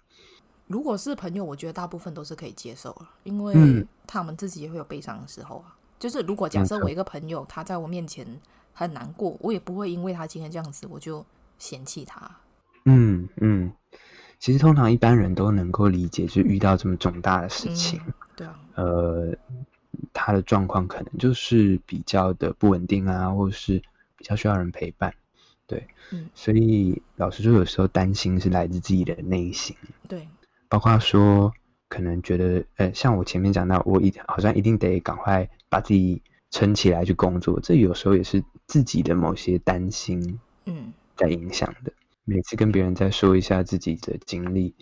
[0.69, 5.65] 如果是朋友，我觉得大部分都是可以接受了，因为他们自己也会有悲伤的时候啊。
[5.67, 8.25] 嗯、就是如果假设我一个朋友他在我面前
[8.71, 11.25] 很难过，我也不会因为他今天这样子我就
[11.57, 12.29] 嫌弃他。
[12.85, 13.73] 嗯嗯，
[14.39, 17.99] 其实通常一般人都能够理解，就遇到这么重大的事情。
[18.05, 19.35] 嗯对啊，呃，
[20.13, 23.81] 他的状况可能就是比较的不稳定啊，或者是
[24.15, 25.13] 比较需要人陪伴，
[25.67, 29.75] 对，嗯，所以老实说，有时候担心是来自自己的内心，
[30.07, 30.25] 对，
[30.69, 31.51] 包括说
[31.89, 41.91] 可能觉得，呃，像我前面讲到，我一好像一定得赶快把自己撑起来去工作，这有时候也是自己的某些担心，嗯，在影响的。
[41.91, 44.73] 嗯、每次跟别人再说一下自己的经历，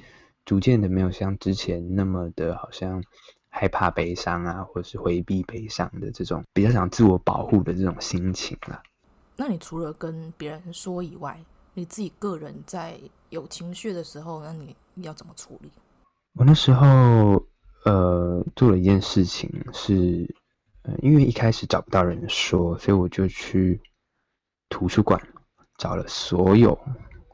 [0.46, 3.04] 逐渐的没有像之前那么的，好像。
[3.50, 8.84] 害怕悲伤啊，或者是回避悲伤的这种比较想自我保护的这种心情啊。
[9.36, 11.40] 那你除了跟别人说以外，
[11.74, 15.70] 你自己个人在有情绪的时候，那你要怎么处理？
[16.34, 17.46] 我那时候
[17.86, 20.36] 呃做了一件事情是，
[20.84, 23.82] 呃，因为一开始找不到人说，所以我就去
[24.70, 25.22] 图书馆
[25.78, 26.78] 找了所有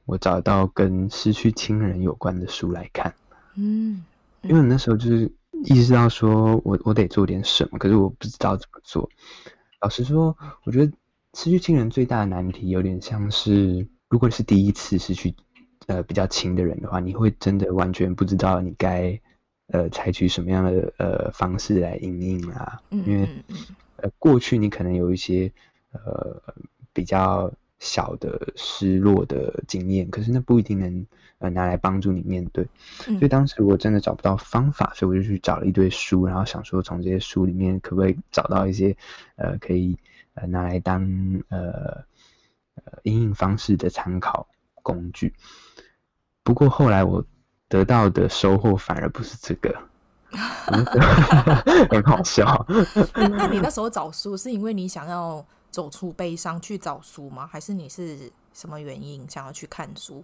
[0.06, 3.14] 我找到跟失去亲人有关的书来看。
[3.56, 4.04] 嗯，
[4.42, 5.32] 嗯，因为那时候就是。
[5.66, 9.10] 意识到说我我得做点什么，可是我不知道怎么做。
[9.80, 10.92] 老实说，我觉得
[11.36, 15.34] 失去亲人最大的难题有点像是，如果是第一次失去
[15.88, 19.20] 呃比较亲的人的话，你会真的完全不知道你该
[19.68, 22.82] 呃采取什么样的呃方式来应应啊。
[22.90, 23.28] 因为
[23.98, 25.52] 呃过去你可能有一些
[25.92, 26.42] 呃
[26.94, 27.52] 比较。
[27.80, 31.06] 小的失落的经验，可是那不一定能
[31.40, 32.66] 呃拿来帮助你面对。
[33.10, 38.96] 嗯、所以当时我真的找不到方法，所以我就去找了一堆书，然后想说从这些书里面可不可以找到一些
[39.36, 39.98] 呃可以
[40.36, 41.04] 呃拿来当
[41.50, 42.06] 呃
[42.76, 44.48] 呃应应方式的参考
[44.82, 45.34] 工具。
[46.44, 47.24] 不过后来我
[47.68, 49.76] 得到的收获反而不是这个
[51.90, 52.66] 很好笑。
[53.16, 55.46] 那那你那 时候找书是因为你想要？
[55.74, 57.50] 走出悲伤去找书吗？
[57.52, 60.24] 还是你是什么原因想要去看书？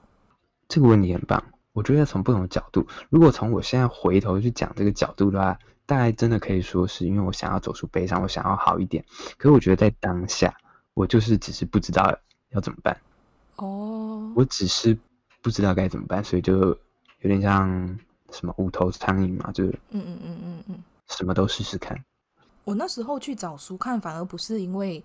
[0.67, 2.85] 这个问题很棒，我觉得要从不同的角度。
[3.09, 9.03] 如果从我现在回头去讲这个角度的话，大概真的可以说是因为我想要走出悲伤，我想要好一点。
[9.39, 10.55] 可是我觉得在当下，
[10.93, 12.15] 我就是只是不知道
[12.51, 12.95] 要怎么办。
[13.55, 14.95] 哦，我只是
[15.41, 16.77] 不知道该怎么办，所以就有
[17.27, 17.99] 点像
[18.31, 22.03] 什么无头苍蝇嘛，就嗯嗯嗯嗯嗯，什么都试试看。
[22.63, 25.03] 我那时候去找书看，反而不是因为。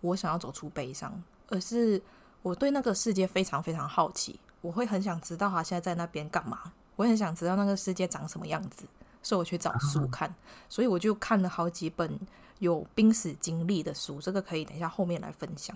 [0.00, 1.10] 我想要走出悲伤，
[1.48, 1.98] 而是
[2.42, 4.38] 我对那个世界非常非常好奇。
[4.60, 8.84] 我会很想知道他现在在那边干嘛，我很想知道那个世界长什么样子，
[9.22, 10.28] 所以我去找书看。
[10.28, 10.36] 啊、
[10.68, 12.20] 所以我就看了好几本
[12.58, 15.74] 有濒死经历的书，这个可以等一下后面来分享。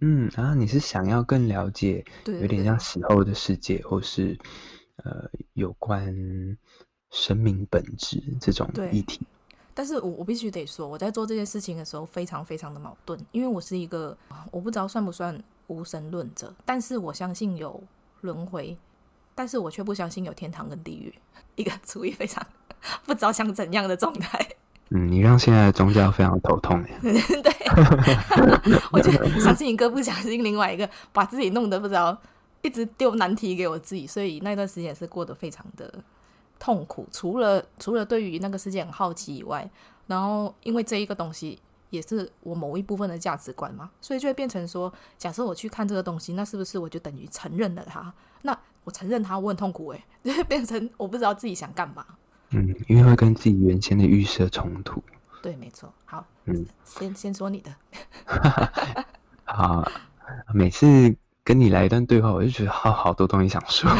[0.00, 4.38] 嗯啊，你是想要更了解，有点像死后的世界，或是
[4.96, 6.14] 呃有关
[7.10, 9.26] 生命本质这种议题。
[9.72, 14.16] 但是我我必须得说，我在做这件事情的时候非常非常的矛盾，因为我是一个
[14.50, 17.82] 我不知道算不算无神论者，但是我相信有
[18.20, 18.76] 轮回，
[19.34, 21.12] 但是我却不相信有天堂跟地狱，
[21.56, 22.46] 一个 处于非常
[23.04, 24.53] 不知道想怎样的状态。
[24.96, 26.98] 嗯，你让现在的宗教非常头痛耶。
[27.02, 27.52] 对，
[28.92, 32.16] 我就相信一个不相信另外一个，把自己弄得不知道，
[32.62, 35.92] 一直丢难题给我自己，所以那段时间也是过得非常的
[36.60, 39.68] 痛苦，除了除了对于那个世界很好奇以外，
[40.06, 41.58] 然后因为这一个东西
[41.90, 48.14] 也是我某一部分的价值观嘛，所以就会变成说，假设我去看这个东西，那是不是我就等于承认了它？
[48.42, 52.06] 那我承认它，我很痛苦诶， 就会变成我不知道自己想干嘛。
[52.50, 55.02] 嗯，因为会跟自己原先的预设冲突。
[55.42, 55.92] 对，没错。
[56.04, 57.74] 好，嗯，先先说你的。
[59.44, 59.86] 好，
[60.54, 63.90] 每次跟你来一段对话，我就觉得好好多东西想说。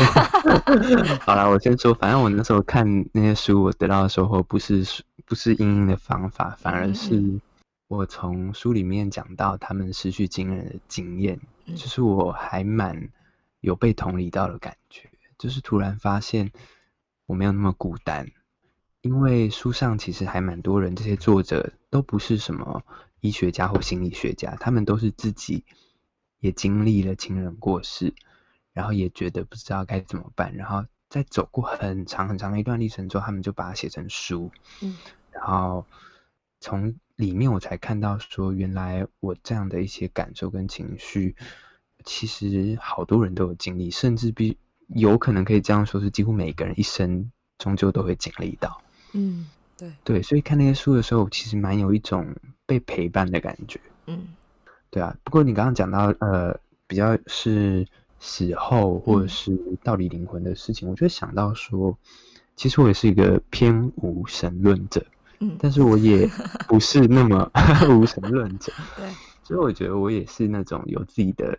[1.21, 4.87] 好了，我先说，反正我那时候看那些书，我得到的收获不是
[5.27, 7.41] 不是因应的方法，反而是
[7.89, 13.11] 我从书里面讲到他们失去亲人的经验，嗯、就是我还蛮
[13.61, 16.51] 有被同理到的感觉，就是突然发现
[17.27, 18.31] 我没有那么孤单。
[19.01, 22.83] 因为书上其实还蛮多人，这些作者都不是什么
[23.21, 25.65] 医学家或心理学家，他们都是自己
[26.41, 28.15] 也经历了亲人过世，
[28.73, 34.51] 然后也觉得不知道该怎么办，然后在走过很长很长的一段历程之后，他们就把它写成书。
[34.81, 34.97] 嗯，
[35.31, 35.85] 然后
[36.61, 41.37] 从里面我才看到说，原来我这样的一些感受跟情绪，
[42.05, 44.57] 其实好多人都有经历，甚至比
[44.89, 48.81] 有可能可以这样说，是几乎每个人一生终究都会经历到。
[49.13, 49.47] 嗯，
[49.79, 52.35] 对对，所以看那些书的时候，其实蛮有一种
[52.67, 53.81] 被陪伴的感觉。
[54.07, 54.29] 嗯，
[54.91, 55.17] 对啊。
[55.25, 57.87] 不过你刚刚讲到呃，比较是
[58.21, 61.97] 死后或者是到底灵魂的事情，嗯、我就想到说，
[62.57, 65.05] 其实我也是一个偏无神论者。
[65.41, 66.29] 嗯，但是我也
[66.69, 67.51] 不是那么
[67.91, 68.73] 无神论者。
[68.97, 69.09] 对，
[69.43, 71.59] 所以我觉得我也是那种有自己的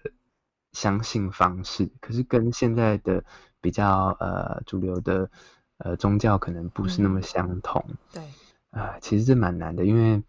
[0.76, 3.24] 相信方式，可是跟现在的
[3.60, 5.32] 比较呃主流的。
[5.78, 7.84] 呃，宗教可能不是那么相同。
[7.90, 8.24] 嗯、对，
[8.72, 10.24] 啊、呃，其实这蛮难的，因为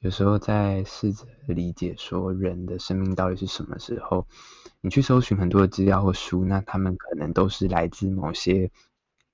[0.00, 4.26] 有时候在试着理解说人的生命到底是什么时候，
[4.80, 8.72] 你去搜寻很多的资料或书，那他们可能都是来自某些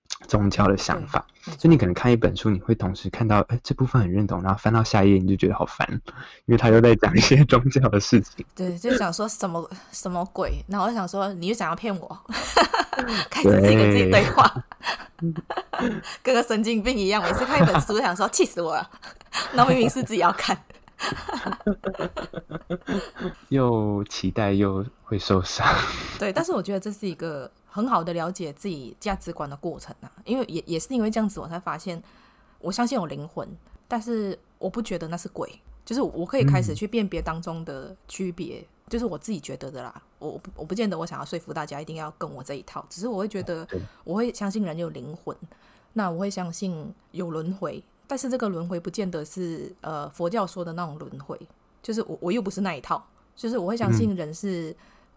[0.29, 1.27] 宗教的想法。
[1.45, 5.87] 所以你可能看一本书，你会同时看到，哎，这部分很认同，然后翻到下一页你就觉得好烦，
[6.47, 8.45] 因为他又在讲一些 宗教的事情。
[8.55, 12.21] 对，就想说什么什么鬼，然后我就想说，你又想要骗我，
[13.29, 14.64] 开始自己跟自己对话。
[16.23, 18.90] 跟个神经病一样，每次看一本书，想说气死我了。
[19.53, 20.57] 那明明是自己要看，
[23.49, 25.67] 又期待又会受伤。
[26.19, 30.07] 对，但是我觉得这是一个很好的了解自己价值观的过程啊。
[30.25, 32.01] 因为也也是因为这样子，我才发现，
[32.61, 33.49] 我相信有灵魂，
[33.89, 35.61] 但是我不觉得那是鬼。
[35.85, 38.61] 就是我可以开始去辨别当中的区别。
[38.61, 43.67] 嗯就是我自己觉得的啦，我我不见得我想要说服大家一定要跟我这一套，只是我会觉得
[44.05, 45.35] 我会相信人有灵魂，
[45.95, 51.41] 那我会相信有轮回，但是这个轮回不见得是呃佛教说的那种轮回，
[51.83, 53.03] 就是我我又不是那一套，
[53.35, 54.71] 就是我会相信人是、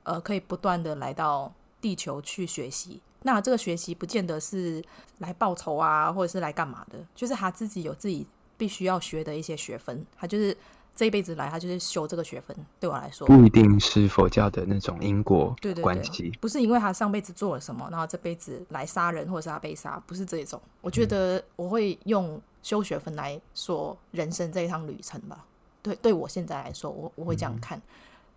[0.03, 4.83] 嗯、呃可以不断的来到地球去学习，那这个学习不见得是
[5.19, 8.25] 来报仇啊，或者是来干嘛的，就是他自己有自己
[8.57, 10.55] 必须要学的一些学分，他就是。
[10.95, 12.57] 这一辈子来，他就是修这个学分。
[12.79, 16.31] 对我来说，不一定是佛教的那种因果关系。
[16.41, 20.59] 不是因为他上辈子做了什么，然后这辈子来杀人，或者是他被杀，不是这种。
[20.81, 25.45] 我觉得我会用修学分来说人生这一趟旅程吧。
[25.83, 27.77] 对，对我现在来说，我我会这样看。
[27.77, 27.81] 嗯、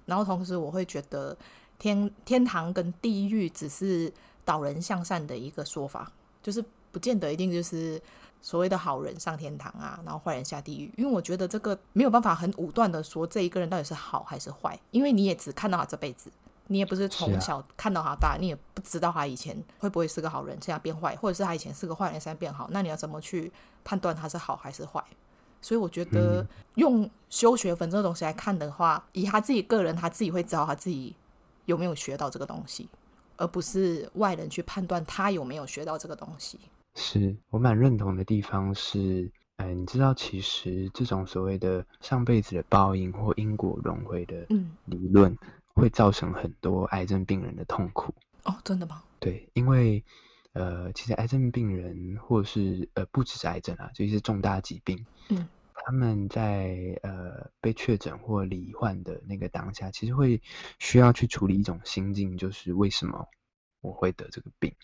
[0.04, 1.34] 然后同时，我会觉得
[1.80, 4.12] 天天堂跟地狱只是
[4.44, 8.00] 导人向善的一个说法，就是不见得一定就是。
[8.42, 10.90] 所谓的好人上天堂啊，然后坏人下地狱。
[10.96, 16.32] 因为我觉得这个没有办法很武断的说这一个人到底是好还是坏，因为你也只看到他这辈子，
[16.68, 22.66] 你也不是从小看到他大，你也不知道他以前会不会是个好人，现在变坏，或者是他以前是个坏人，现在变好。
[22.72, 23.52] 那你要怎么去
[23.84, 25.04] 判断他是好还是坏？
[25.60, 26.42] 所以我觉得
[26.76, 31.14] 用修学分这个东西来看的话，以他自己个人，他自己会知道他自己
[31.66, 32.88] 有没有学到这个东西，
[33.36, 36.58] 而不是外人去判断他有没有学到这个东西。
[36.94, 44.46] 是我蛮认同的地方是，哎，你知道，其实这种所谓的上辈子的报应或因果轮回的
[44.86, 45.36] 理论，
[45.74, 48.12] 会造成很多癌症病人的痛苦。
[48.44, 49.02] 哦，真的吗？
[49.20, 50.02] 对，因为
[50.52, 55.46] 呃，其实癌症病人或是呃，不只是癌症啊，就一些重大疾病，嗯，
[55.84, 60.40] 他们在呃被确诊或罹患的那个当下，其实会
[60.78, 63.28] 需要去处理一种心境，就是为什么
[63.80, 64.74] 我会得这个病。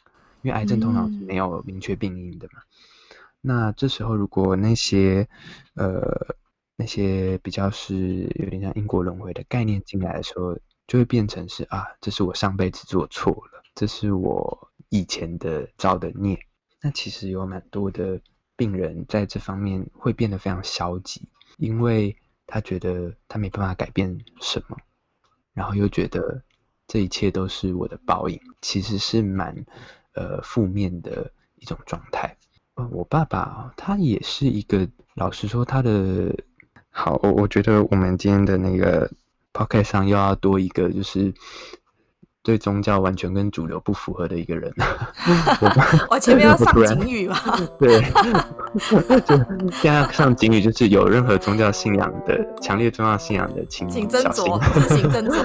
[0.43, 5.29] 因为癌症通常是没有明确病因的嘛，嗯、那这时候如果那些
[5.75, 6.37] 呃
[6.77, 16.39] 那些比较是有点像因果轮回的概念进来的时候，就会变成是啊，这是我上辈子做错了，这是我以前的造的孽。
[16.81, 18.21] 那其实有蛮多的
[18.57, 21.29] 病人在这方面会变得非常消极，
[21.59, 24.77] 因为他觉得他没办法改变什么，
[25.53, 26.43] 然后又觉得
[26.89, 29.65] 这一切都是我的报应，其实是蛮。
[30.19, 32.39] 呃，负面的一种状态。
[32.77, 36.35] 呃，我爸爸他也是一个，老实说，他的
[36.89, 39.13] 好，我我觉得我们今天的那个
[39.53, 41.35] podcast 上又要多一个，就是。
[42.47, 44.73] 对宗教完全跟主流不符合的一个人，
[45.61, 47.37] 我，我前面要 上警语嘛？
[47.77, 48.01] 对，
[49.23, 49.37] 就
[49.73, 55.45] 现在要上警语，就是有任何宗教信仰的、强烈宗教信仰的，请请斟酌，自行斟酌。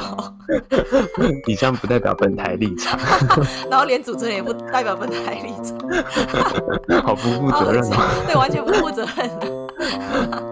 [1.48, 3.00] 以上不代表本台立场，
[3.72, 8.12] 然后连主持人也不代表本台立场，好不负责任啊！
[8.28, 10.51] 对，完全不负责任。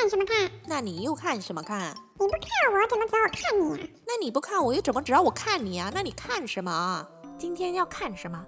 [0.00, 0.48] 看什么看？
[0.66, 1.92] 那你又看什么看？
[2.20, 3.88] 你不看我，怎么知道我看你啊？
[4.06, 5.90] 那你不看我，又怎么知道我看你啊？
[5.92, 7.04] 那你看什么？
[7.36, 8.40] 今天要看什么？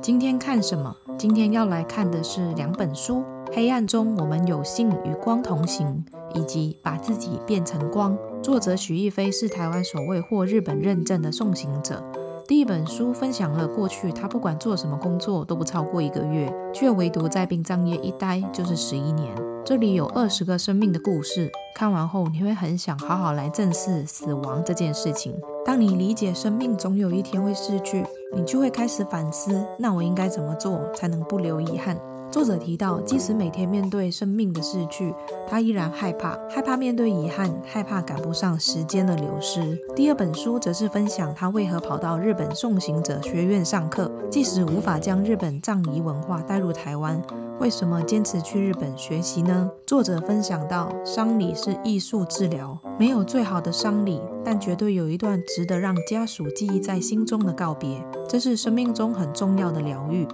[0.00, 0.94] 今天看什么？
[1.18, 3.16] 今天要来看的是两本书：
[3.52, 6.04] 《黑暗中我们有幸与光同行》
[6.38, 8.16] 以及《把自己变成光》。
[8.40, 12.00] 作者许逸飞是台湾首位获日本认证的送行者。
[12.46, 19.34] 第一本书分享了过去他不管做什么工作都不超过一个月，却唯独在殡葬业一待就是十一年。
[19.72, 25.34] 这里有二十个生命的故事，看完后你会很想好好来正视死亡这件事情。
[25.64, 28.04] 当你理解生命总有一天会逝去，
[28.36, 31.98] 你就会开始反思：那我应该怎么做才能不留遗憾？
[32.32, 35.14] 作者提到，即使每天面对生命的逝去，
[35.46, 39.78] 他依然害怕，害怕面对遗憾，害怕赶不上时间的流失。
[39.94, 47.22] 第二本书则是分享他为何跑到日本送行者学院上课，即使无法将日本葬仪文化带入台湾。
[47.60, 49.70] 为什么坚持去日本学习呢？
[49.86, 60.26] 作者分享到，丧礼是艺术治疗，没有最好的丧礼，但绝对有一段值得让家属记忆在心中的告别，这是生命中很重要的疗愈。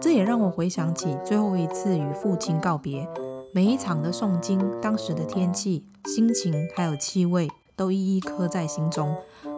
[0.00, 3.08] 这也让我回想起最后一次与父亲告别，
[3.52, 9.14] 每一场的诵经，当时的天气、心情还有气味，都一一刻在心中。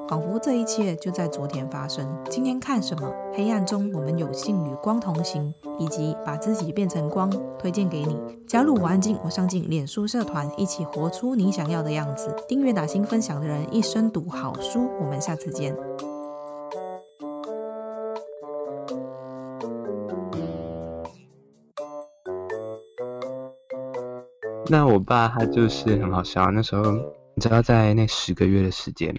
[0.09, 2.09] 仿佛这一切就在昨天发生。
[2.31, 3.13] 今天看什么？
[3.35, 8.17] 黑暗中我们有幸与光同行，以及把自己变成光，推荐给你。
[8.47, 12.35] 加入我安静，我上进脸书社团，一起活出你想要的样子。
[12.49, 14.89] 订阅打心分享的人，一生读好书。
[14.99, 16.18] 我们下次见。
[24.69, 26.93] 那我爸他就是很好笑，那时候
[27.35, 29.19] 你知道，在那十个月的时间。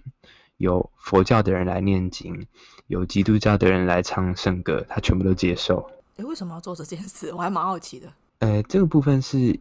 [0.58, 2.46] 有佛教的人来念经，
[2.88, 5.90] 有基督教的人来唱圣歌，他全部都接受。
[6.18, 7.32] 诶，为什么要做这件事？
[7.32, 8.12] 我还蛮好奇的。
[8.40, 9.58] 呃，这个部分是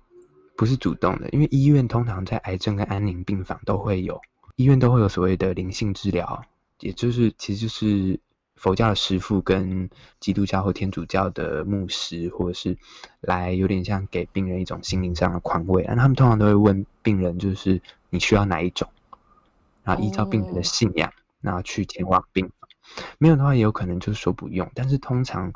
[0.57, 1.29] 不是主动的？
[1.29, 4.21] 因为医院通常在癌症跟安宁病房都会有，
[4.57, 6.43] 医院都会有所谓的灵性治疗，
[6.81, 8.19] 也就是其实就是
[8.59, 9.89] 佛教的师父跟
[10.21, 12.77] 基督教或天主教的牧师，或者是
[13.21, 15.85] 来有点像给病人一种心灵上的宽慰。
[15.85, 17.81] 然后他们通常都会问病人，就是
[18.11, 18.89] 你需要哪一种？
[19.85, 22.69] 然后依照病人的信仰，然后去前往病房。
[23.19, 24.71] 没有的话，也有可能就是说不用。
[24.75, 25.53] 但是通常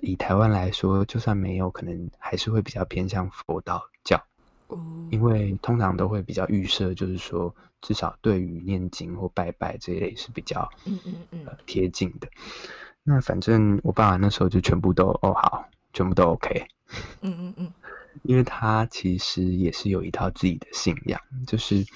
[0.00, 4.24] 以台湾来说，就算没有，可能还是会比较偏向佛道教。
[5.10, 7.54] 因为通常都会比较预设，就是说
[7.86, 12.28] 至少对于念经或拜拜这一类是比较嗯嗯嗯贴近的。
[13.04, 16.66] 那反正我爸爸那时候就全部都哦好，全部都 OK。
[17.20, 17.72] 嗯嗯嗯，
[18.24, 21.86] 因为他其实也是有一套自己的信仰，就是。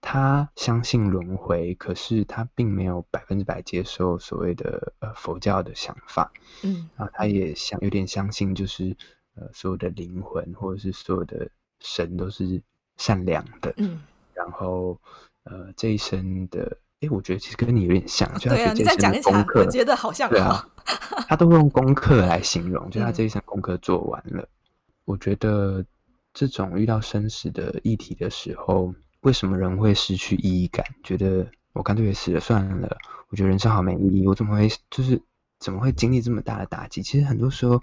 [0.00, 6.32] 他相信轮回，可是他并没有百分之百接受所谓的呃佛教的想法。
[6.62, 8.96] 嗯，然后他也相有点相信，就是
[9.34, 11.50] 呃所有的灵魂或者是所有的
[11.80, 12.62] 神都是
[12.96, 13.74] 善良的。
[13.76, 14.00] 嗯，
[14.38, 14.98] 然后
[15.44, 20.30] 呃这一生的，哎，我觉得其实跟你有点像，就他这一生的功课，我觉得好像。
[20.30, 20.64] 对啊，
[21.26, 24.42] 他都会用功课来形容， 就他这一生功课做完了。
[24.42, 24.48] 嗯，
[25.04, 25.84] 我觉得
[26.32, 28.94] 这种遇到生死的议题的时候。
[29.22, 30.86] 为什么人会失去意义感？
[31.02, 32.96] 觉得我干脆也死了算了。
[33.30, 34.28] 我觉得人生好没意义。
[34.28, 35.20] 我怎么会就是
[35.58, 37.02] 怎么会经历这么大的打击？
[37.02, 37.82] 其实很多时候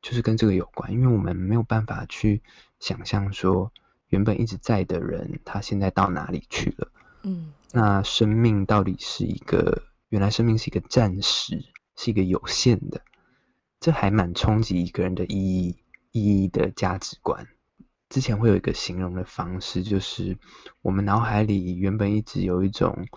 [0.00, 2.40] 就是跟这个有关，因为我们没有办法去
[2.80, 3.70] 想象说
[4.12, 6.92] 原本一直在的人，他现在到哪里去了。
[7.22, 11.64] 嗯，那生命到底是一个，原来生命是一个暂时，
[11.96, 13.00] 是一个有限的，
[13.80, 15.78] 这还蛮冲击一个人的意义、
[16.12, 17.48] 意义的价值观。
[18.10, 20.36] 之前会有一个形容的方式，就是
[20.82, 23.08] 我们脑海里原本一直有一种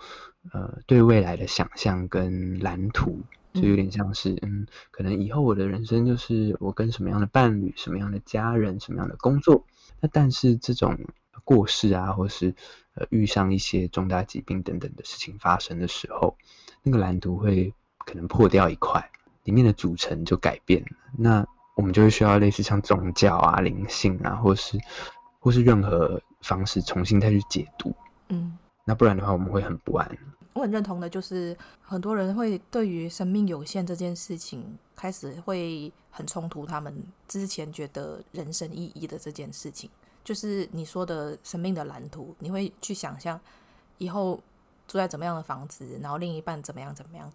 [0.50, 3.20] 呃对未来的想象跟蓝图，
[3.52, 9.66] 就有点像是嗯，可能以后我的人生就是我跟什么样的伴侣、什么样的家人、什么样的工作。
[10.00, 10.98] 那但是这种
[11.44, 12.54] 过世啊，或是
[12.94, 16.36] 呃遇上一些重大疾病等等的事情发生的时候，
[16.82, 19.10] 那个蓝图会可能破掉一块，
[19.44, 20.88] 里面的组成就改变了。
[21.16, 24.78] 那我们就会需要类似像宗教啊、灵性啊，或是
[25.38, 27.94] 或是任何方式重新再去解读。
[28.28, 30.18] 嗯，那不然的话，我们会很不安。
[30.56, 36.96] 我很认同的，就是很多人会对于生命有限这件事情开始会很冲突，他们
[37.28, 39.90] 之前觉得人生意义的这件事情，
[40.24, 43.38] 就是你说的生命的蓝图，你会去想象
[43.98, 44.40] 以后
[44.88, 47.30] 住在怎么样的房子，然后另一半怎么样怎么样。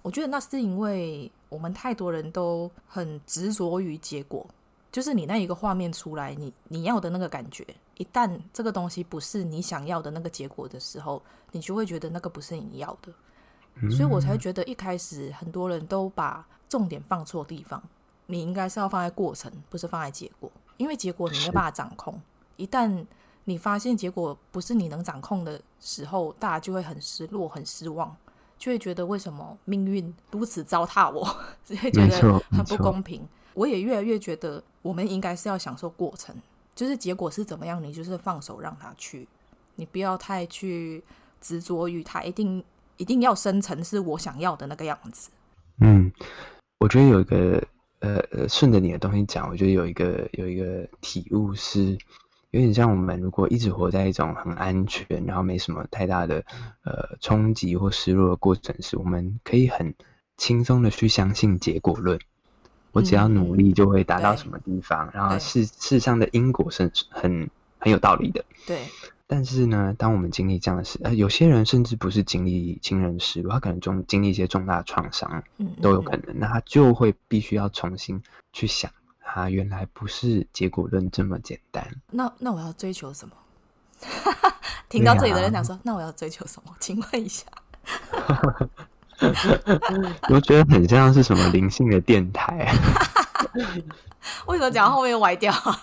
[0.00, 4.46] 我觉得那是因为我们太多人都很执着于结果，
[4.92, 7.66] 就是你那一个画面出来，你你要的那个感觉，
[7.96, 11.20] 一旦这个东西不是你想要的那个结果的时候，
[11.50, 13.10] 你就会觉得那个不是你要的。
[13.90, 17.82] 所以我才觉得一开始很多人都把重点放错地方，
[18.26, 22.20] 你应该是要放在过程，不是放在结果，因为结果你没有办法掌控。
[22.56, 23.06] 一旦
[23.44, 28.14] 你发现结果不是你能掌控的时候，大家就会很失落、很失望。
[28.58, 31.26] 就会觉得为什么命运如此糟蹋我，
[31.64, 33.26] 就会觉得很不公平。
[33.54, 36.34] 我也越来越觉得，我们应该是要享受过程，
[36.74, 39.26] 就是结果是怎么样，你就是放手让他去，
[39.76, 41.02] 你不要太去
[41.40, 42.62] 执着于他一定
[42.96, 45.30] 一定要生成是我想要的那个样子。
[45.80, 46.12] 嗯，
[46.78, 47.62] 我觉得有一个
[48.00, 51.98] 呃呃，顺着你的东西讲，我觉得有一个有一个体悟是。
[52.54, 56.44] 有点像我们如果一直活在一种很安全，然后没什么太大的
[56.84, 59.94] 呃冲击或失落的过程时，我们可以很
[60.36, 62.20] 轻松的去相信结果论。
[62.92, 68.44] 我只要努力就会达到什么地方，嗯、然后事事上的因果是很很有道理的。
[68.66, 68.78] 对。
[69.26, 75.42] 但是呢，当我们经历这样的事，呃，有些人甚至不是经历亲人失落，他可能中经历一些重大创伤，
[75.80, 78.22] 都有可能，嗯嗯嗯，那他就会必须要重新
[78.52, 78.90] 去想。
[79.24, 81.88] 啊，原来不是结果论这么简单。
[82.10, 83.34] 那那我要追求什么？
[84.90, 86.76] 听到这里的人想说，那我要追求什么？
[86.78, 87.46] 请问一下。
[90.30, 92.72] 我觉得很像是什么灵性的电台。
[94.46, 95.78] 为什么讲到后面歪掉啊？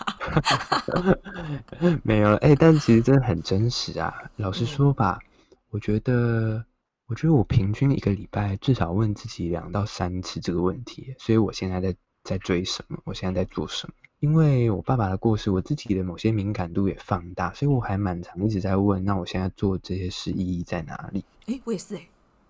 [2.04, 4.14] 没有哎、欸，但其实真的很真实啊。
[4.38, 6.64] 老实说吧，嗯、我觉得，
[7.08, 11.96] 我觉得我平均一个礼拜至少问自己两到三次这个问题，所以我现在在。
[12.22, 13.00] 在追什么？
[13.06, 13.94] 我现在在做什么？
[14.20, 21.24] 因为我爸爸的过世，我自己的某些敏感度也放大，所以我还蛮常一直在问：那我现在做这些事意义在哪里？
[21.48, 22.10] 哎、欸，我也是哎、欸，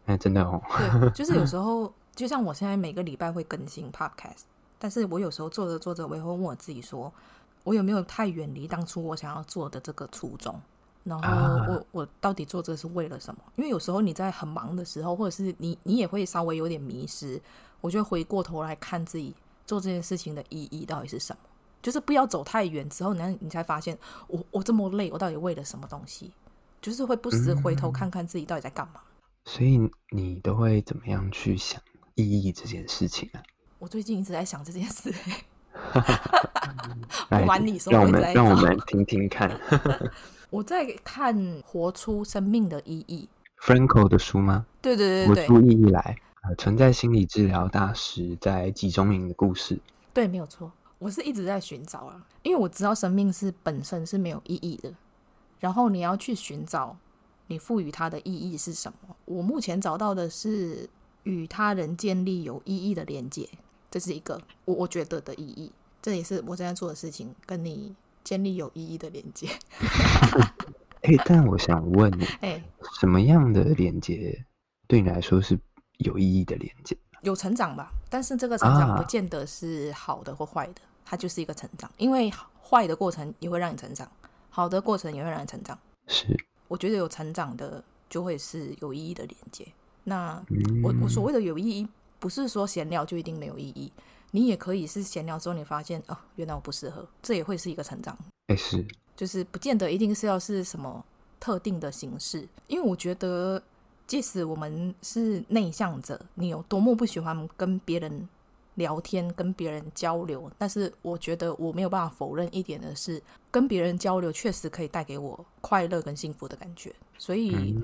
[0.09, 0.59] 哎、欸，真的哦。
[1.01, 4.41] 对，就是有时 候，就像我现在每个礼拜会更新 podcast，
[4.79, 7.13] 但是我有时候做着做着，我也会问我自己说：
[7.63, 10.59] 我有没有太远离当初我想要做的这个初衷？
[11.03, 11.27] 然后
[11.71, 13.41] 我、啊、我到底做这是为了什么？
[13.55, 17.39] 因为有时候你在很忙的时候，或者是你你也会稍微有点迷失，
[17.81, 19.35] 我就回过头来看自己。
[19.65, 21.39] 做这件事情的意义到底是什么？
[21.79, 23.95] 就是不要走太远之后，你你才发现，
[24.25, 26.31] 我我这么累，我到底为了什么东西？
[26.81, 28.93] 就是会不时回头看看自己到底在干嘛。
[28.95, 29.08] 嗯，
[29.49, 29.79] 所以
[30.11, 31.81] 你都会怎么样去想
[32.13, 33.41] 意义这件事情啊？
[33.79, 35.11] 我最近一直在想这件事。
[37.29, 39.59] 来不瞒你说，让我们让我们听听看。
[40.51, 43.27] 我在看《活出生命的意义》，
[43.65, 44.67] Franco 的书吗？
[44.83, 46.15] 对对对对，活出意义来。
[46.43, 49.79] 呃，存在心理治疗大师在集中营的故事。
[50.13, 50.71] 对，没有错。
[50.99, 54.93] 我是一直在寻找啊，因为我知道生命是本身是没有意义的，
[55.59, 56.95] 然后你要去寻找
[57.49, 59.13] 你赋予它的意义是什么。
[59.25, 60.89] 我目前找到的是
[61.23, 63.49] 与他人建立有意义的连接，
[63.91, 65.69] 这是一个我我觉得的意义。
[66.01, 67.93] 这也是我正在做的事情，跟你
[68.23, 69.49] 建立有意义的连接。
[71.03, 72.63] 哎、欸，但我想问你，哎、欸，
[73.01, 74.45] 什么样的连接
[74.87, 75.59] 对你来说是？
[75.99, 81.91] 有意义的连接，有成长吧，但是这个成长不见得是好的或坏的，啊、它就是一个成长。
[81.97, 82.31] 因为
[82.63, 84.09] 坏的过程也会让你成长，
[84.49, 85.77] 好的过程也会让你成长。
[86.07, 86.25] 是，
[86.69, 89.67] 我觉得有成长的就会是有意义的连接。
[90.05, 91.85] 那、嗯、我我所谓的有意义，
[92.17, 93.91] 不是说闲聊就一定没有意义，
[94.31, 98.17] 你也可以是闲聊之后你发现哦，原来我不适合，这也会是一个成长。
[98.47, 101.03] 哎，是，就是不见得一定是要是什么
[101.41, 103.61] 特定的形式，因为我觉得。
[104.09, 108.27] 即使我们是内向者，你有多么不喜欢跟别人
[108.79, 113.21] 聊天、跟别人交流，但是我觉得我没有办法否认一点的是，
[113.51, 116.91] 跟别人交流确实可以带给我快乐跟幸福的感觉。
[117.19, 117.77] 所以，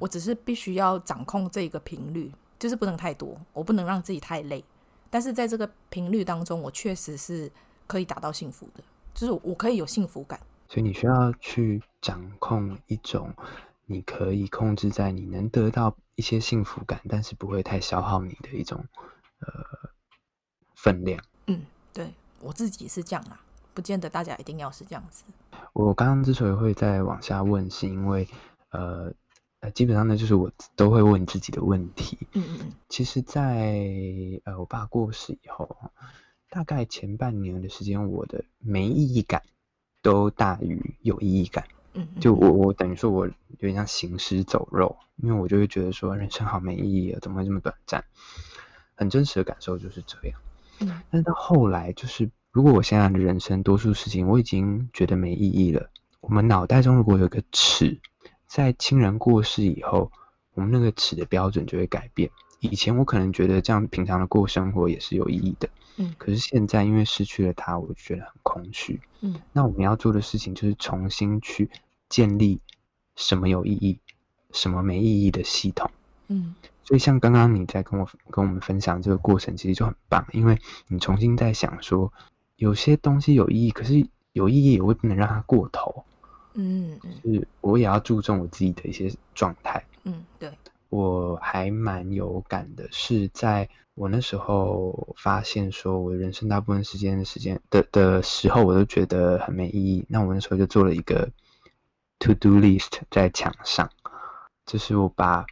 [0.00, 4.64] 我只是必须要掌控这个频率，就是不能太多，我不能让自己太累。
[5.10, 7.52] 但是在这个频率当中，我确实是
[7.86, 8.82] 可以达到幸福的，
[9.12, 10.40] 就是我可以有幸福感。
[10.68, 13.34] 所以你需要去掌控一种。
[13.88, 18.84] 你可以控制在你能得到一些幸福感，但是不会太消耗你的一种
[19.38, 19.48] 呃
[20.76, 21.20] 分量。
[21.48, 21.62] 嗯，
[21.92, 23.40] 对，我自己是这样啦，
[23.74, 25.24] 不见得大家一定要是这样子。
[25.72, 28.28] 我刚刚之所以会再往下问，是因为
[28.70, 29.12] 呃
[29.60, 32.18] 呃，基本上呢，就是我都会问自己的问题。
[32.32, 32.72] 嗯嗯嗯。
[32.88, 35.90] 其实在，在呃我爸过世以后，
[36.50, 39.42] 大概前半年的时间，我的没意义感
[40.02, 41.66] 都大于有意义感。
[41.94, 48.04] 嗯，就我我等于说我有点像行尸走肉，因为我就会觉得说人生好没意义啊，怎么会这么短暂？
[48.94, 50.38] 很真实的感受就是这样。
[50.80, 58.00] 嗯，但是到后来，就是如果我现在的人生多数事情我已经觉得没意义了，我们脑袋中如果有个尺，
[58.46, 60.10] 在亲人过世以后，
[60.54, 62.30] 我们那个尺的标准就会改变。
[62.60, 71.70] 以前我可能觉得这样平常的过生活也是有意义的，嗯，可是现在因为失去了他，我就觉得很空虚，嗯，那我们要做的事情就是重新去
[72.08, 72.60] 建立
[73.14, 74.00] 什么有意义，
[74.52, 75.90] 什么没意义的系统，
[76.28, 80.58] 嗯，所以像刚刚你在跟我跟我们分享这个过程，其实就很棒，因为
[80.88, 82.12] 你重新在想说，
[82.56, 86.04] 有些东西有意义，可是有意义，我也不能让它过头，
[86.54, 90.50] 嗯，就是我也要注重我自己的一些状态，嗯，对。
[90.88, 100.06] 我还蛮有感的，是在我那时候发现，说我人生大部分时间的时间的的时候，我都觉得很没意义。
[100.08, 101.28] 那我那时候就做了一个
[102.20, 103.90] to do list 在墙上，
[104.64, 105.44] 就是我把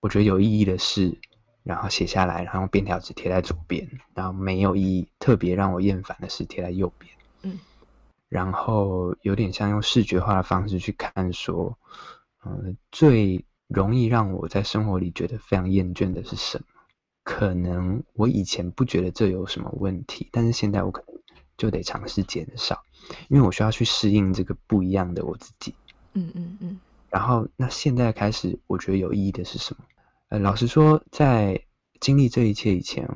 [0.00, 1.18] 我觉得有意义的事，
[1.62, 7.12] 然后写下来，然后用便条纸贴在左边，然后没有意义、特别让我厌烦的事贴在右边。
[7.42, 7.58] 嗯，
[8.28, 11.78] 然后有点像用视觉化的方式去看，说，
[12.44, 13.44] 嗯、呃，最。
[13.68, 16.64] 容易让我在生活里觉得非常厌倦的是什么？
[17.22, 21.20] 可能我以前不觉得这有什么问题，但是现在我可能
[21.58, 22.82] 就得尝试减少，
[23.28, 25.74] 因为我需要去适应这个不一样的我自己。
[26.14, 26.80] 嗯嗯嗯。
[27.10, 29.84] 然后，那现在开始，我觉得有意义的是什么？
[30.28, 31.62] 呃，老实说，在
[32.00, 33.08] 经历这一切以前，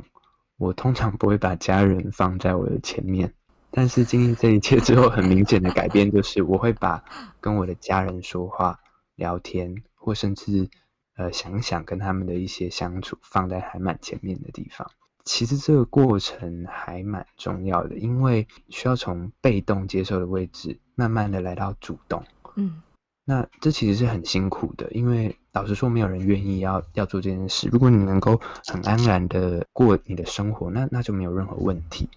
[0.57, 3.35] 我通常不会把家人放在我的前面，
[3.71, 7.05] 但是经历这一切之后，很明显的改变就是，我会把
[7.41, 8.81] 跟我的家人说话、
[9.15, 9.83] 聊天。
[10.05, 10.69] 或甚至，
[11.15, 14.91] 呃，想想跟他们的一些相处放在还蛮前面的地方。
[15.25, 22.25] 其实这个过程还蛮重要的，因为需要从被动接受的位置，慢慢的来到主动。
[22.57, 22.83] 嗯。
[23.25, 27.69] 那这其实是很辛苦的，因为老实说，没有人愿意要要做这件事。
[27.71, 32.09] 如果你能够很安然的过你的生活，那那就没有任何问题。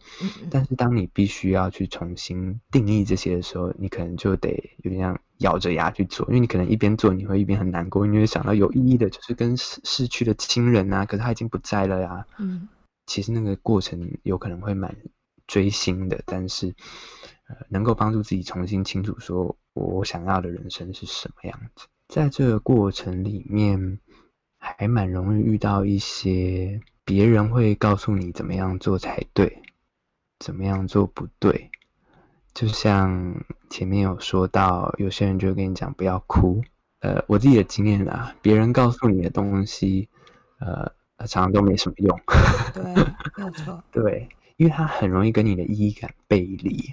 [0.50, 12.26] 但是当你必须要去重新定义这些的时候，你可能就得有点像咬着牙去做，因为你可能一边做，你会一边很难过，因为想到有意义的就是跟逝逝去的亲人啊，可是他已经不在了呀、啊。
[12.40, 12.68] 嗯，
[13.06, 14.96] 其实那个过程有可能会蛮
[15.46, 16.74] 追心的，但是。
[17.48, 21.88] 呃，能够帮助自己重新清楚说，我想要的人生是什么样子。
[22.08, 24.00] 在这个过程里面，
[24.58, 29.62] 还蛮容易遇到一些别人会告诉你怎么样做才对，
[30.40, 31.70] 怎么样做不对。
[32.54, 36.64] 就像前面有说到，有些人就会跟你讲不要哭。
[37.00, 40.10] 呃，我自己的经验啊，别人告诉你的东西，
[40.60, 40.92] 呃，
[41.28, 42.20] 常常都没什么用。
[42.74, 42.84] 对，
[43.36, 43.84] 没有错。
[43.92, 46.90] 对，因为他很容易跟你的意义感背离。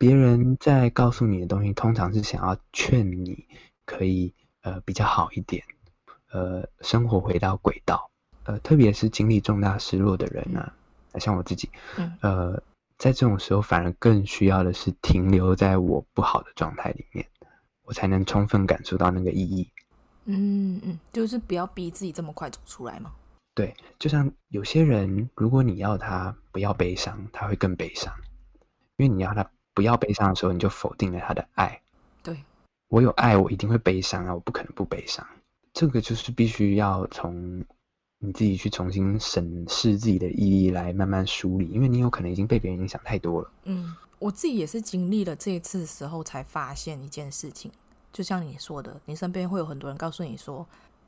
[0.00, 3.46] 别人在告诉你的东西，通常是想要劝你
[3.84, 4.32] 可以
[4.62, 5.62] 呃比较好一点，
[6.32, 8.10] 呃生活回到轨道，
[8.44, 10.72] 呃特别是经历重大失落的人啊，
[11.18, 11.68] 像我自己，
[12.22, 12.62] 呃
[12.96, 17.26] 在这种时候反而更需要的是停留在我不好的状态里面，
[17.84, 19.70] 我才能充分感受到那个意义。
[20.24, 23.12] 嗯嗯，就是不要逼自己这么快走出来嘛。
[23.54, 28.14] 对，就像有些人，如果你要他不要悲伤，他会更悲伤，
[28.96, 29.50] 因为你要他。
[29.80, 31.80] 不要悲伤的时候，你就否定了他的爱。
[32.22, 32.36] 对，
[32.88, 34.34] 我有爱，我一定会悲伤啊！
[34.34, 35.26] 我不可能不悲伤。
[35.72, 37.64] 这个就是必须要从
[38.18, 43.50] 你自己去重新审视自己的意义来慢慢梳理，因为你有可能已经被别人影响太多了。
[43.64, 47.72] 嗯，我自己也是经历了这一次的时候才发现一件事情，
[48.12, 50.66] 就像你说的，你身边会有很多人告诉你说：“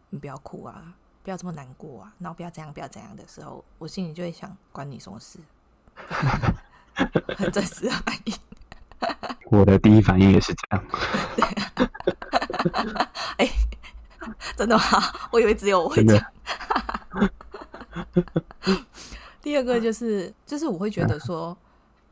[0.09, 5.39] 你不要哭啊，不要这么难过啊，然后不要这样，不要这样的时候，我心里就会想：关你什么事？
[7.37, 8.35] 很 真实的反应。
[9.51, 10.85] 我的第一反应也是这样。
[13.37, 13.53] 哎、欸，
[14.57, 14.83] 真的吗？
[15.31, 16.21] 我以为只有我会讲。
[19.43, 21.57] 第二个就是，就是我会觉得说，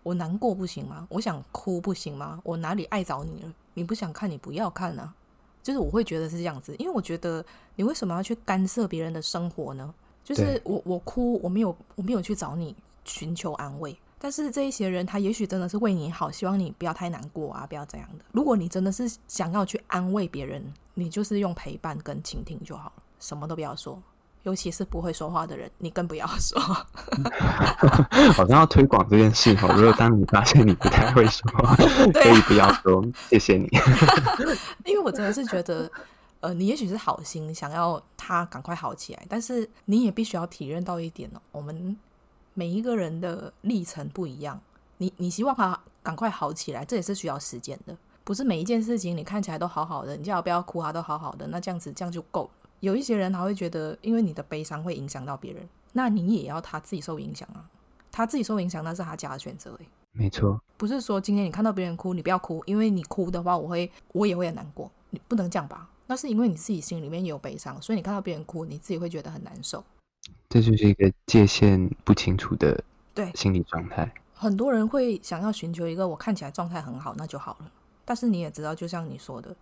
[0.02, 1.06] 我难过不行吗？
[1.08, 2.40] 我想哭不行吗？
[2.42, 3.52] 我哪里碍着你了？
[3.74, 5.14] 你不想看，你不要看啊。
[5.62, 7.44] 就是我会觉得是这样子，因为我觉得
[7.76, 9.94] 你为什么要去干涉别人的生活呢？
[10.24, 12.74] 就是我我哭，我没有我没有去找你
[13.04, 13.96] 寻求安慰。
[14.22, 18.24] 但是这一些人，他也许真的是为你好，希望你不要太难过啊，不要这样的。
[18.32, 20.62] 如果你真的是想要去安慰别人，
[20.92, 23.98] 你就是用陪伴跟倾听就好了，什么都不要说。
[24.42, 26.60] 尤其是不会说话的人，你更不要说。
[28.32, 29.72] 好像要推广这件事哦。
[29.74, 31.74] 如果当你发现你不太会说话，
[32.12, 33.02] 可以不要说。
[33.30, 33.68] 谢谢你。
[34.84, 35.90] 因为我真的是觉得，
[36.40, 41.96] 呃，你也许是好心想要他赶快好起来，但是你也必须要体认到一点哦，我们。
[42.54, 44.60] 每一个人的历程不一样，
[44.98, 47.96] 你你希望他赶快好起来，这也是需要时间的。
[48.24, 52.50] 不是每一件事情你看起来都好好的，你叫他不要哭啊，都好好的，那这样子这样就够了。
[52.80, 57.68] 有一些人他会觉得，因为你的悲伤会影响到别人，那你也要他自己受影响啊。
[58.12, 59.78] 他自己受影响，那是他家的选择。
[60.12, 64.90] 没错，不是说今天你看到别人哭，你不要哭，因为你哭的话，我会我也会很难过。
[65.10, 65.88] 你不能这样吧？
[66.06, 69.84] 那是因为你自己心里面有悲伤，所以你看到别人哭，你自己会觉得很难受。
[70.50, 72.82] 这就是一个界限不清楚的
[73.14, 74.12] 对心理状态。
[74.34, 77.70] 很多人会想要寻求一个我看起来状态很好，那就好了。
[78.04, 79.54] 但是你也知道，就像你说的，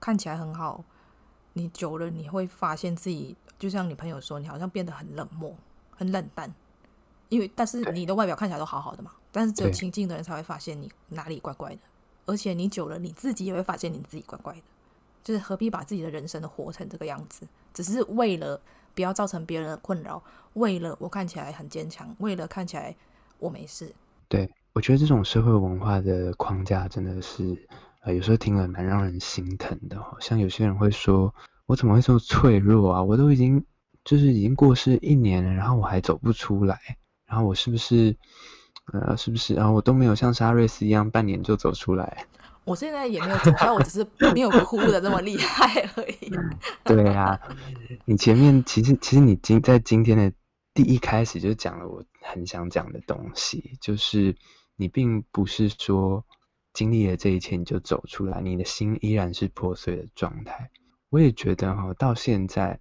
[0.00, 0.82] 看起来很好，
[1.52, 5.54] 你久了你会发现自己，就像你朋友说，你好像变得很冷漠、
[5.92, 6.52] 很冷淡。
[7.28, 11.80] 因为，但是你的外表看起来都好好的嘛，但是只有亲近的人才会发现你哪里怪怪的，
[12.26, 14.62] 而且你久了你自己也会发现你自己怪怪的，
[15.22, 17.46] 就是何必把自己的人生都活成这个样子？
[17.72, 18.60] 只是为了
[18.94, 20.22] 不要造成别人的困扰，
[20.54, 22.94] 为了我看起来很坚强，为了看起来
[23.38, 23.92] 我没事。
[24.28, 27.56] 对，我觉得这种社会文化的框架真的是，
[28.00, 30.00] 呃，有时候听了蛮让人心疼的。
[30.00, 31.34] 好像有些人会说，
[31.66, 33.02] 我怎么会这么脆弱啊？
[33.02, 33.64] 我都已经
[34.04, 36.78] 就是已经过世一年了，然后我还走不出来。
[37.26, 38.16] 然后我是不是，
[38.92, 39.54] 呃，是不是？
[39.54, 42.26] 然后我都没有像沙瑞斯一样半年就走出来。
[42.64, 46.30] 我现在也没有走出来，我只是没有哭的这么厉害而已。
[46.84, 47.40] 对啊，
[48.04, 50.32] 你前面其实其实你今在今天的
[50.74, 54.36] 第一开始就讲了我很想讲的东西，就是
[54.76, 56.24] 你并不是说
[56.72, 60.70] 经历了这一切你就走出来，你的心依然是破碎的状态。
[61.10, 62.80] 我也觉得哈，到现在。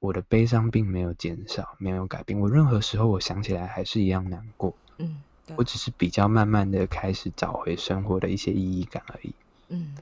[0.00, 2.38] 我的悲伤并没有减少，没有改变。
[2.38, 4.72] 我任何时候我想起来还是一样难过。
[4.98, 5.27] 嗯，对。
[5.56, 9.34] 我只是比较慢慢的开始找回生活的一些意义感而已。
[9.68, 9.94] 嗯，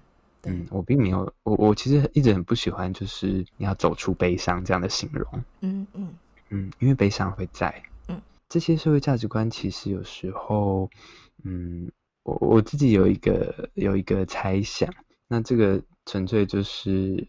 [0.44, 5.26] 嗯，我并没有，我我其实一直很不喜欢，就是你要走出悲伤这样的形容。
[5.60, 6.08] 嗯嗯
[6.50, 7.82] 嗯，因为悲伤会在。
[8.08, 10.90] 嗯，这些社会价值观其实有时候，
[11.44, 11.90] 嗯，
[12.22, 14.92] 我我自己有一个有一个猜想，
[15.28, 17.26] 那这个纯粹就是。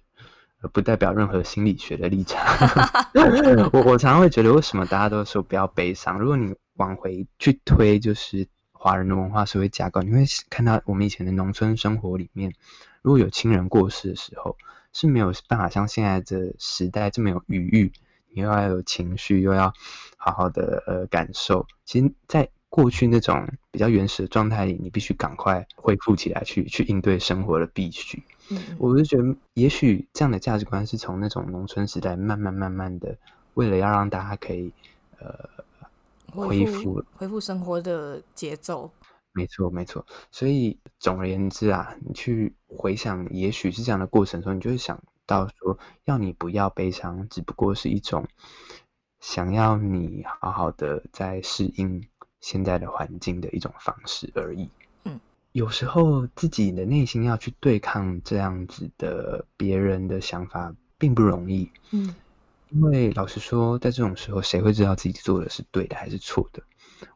[0.74, 2.44] 不代表任何心理学的立场。
[3.72, 6.18] 我我常常会觉得，为什么大家都说不要悲伤？
[6.18, 12.54] 如果你往回去推，就是华人的文化社会架构，你会看到我们以前的农村生活里面，
[13.02, 14.58] 如果有亲人过世的时候，
[14.94, 17.92] 是没有办法像现在的时代这么有余裕，
[18.30, 19.74] 你又要有情绪，又要
[20.16, 21.68] 好好的呃感受。
[21.86, 28.22] 其实，在过去那种比较原始的状态里，你必须赶快恢复起来去，去去应对生活的必须。
[28.50, 33.18] 嗯，我就觉得，也许这样的价值观是从那种农村时代慢慢慢慢的，
[33.56, 34.72] 为了要让大家可以
[35.20, 35.50] 呃
[36.32, 38.92] 恢复恢复生活的节奏。
[39.34, 40.06] 没错，没错。
[40.32, 48.28] 所以总而言之啊，你去回想，也许是这样的过程中，你就会想到说，要你不要悲伤，只不过是一种
[49.20, 52.08] 想要你好好的在适应
[52.40, 54.70] 现在的环境的一种方式而已。
[55.04, 55.20] 嗯
[55.54, 61.72] 有时候自己的内心要去对抗这样子的别人的想法，并不容易。
[61.92, 62.14] 嗯，
[62.70, 66.64] 因为老实说，在这种时候，谁会知道自己做的是对的还是错的？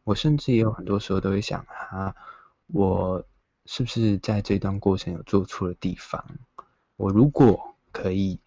[0.04, 2.16] 我甚至也有很多时候都会想啊，
[2.68, 3.26] 我
[3.66, 6.24] 是不是在这段过程有做错的地方？
[6.96, 8.40] 我如果可以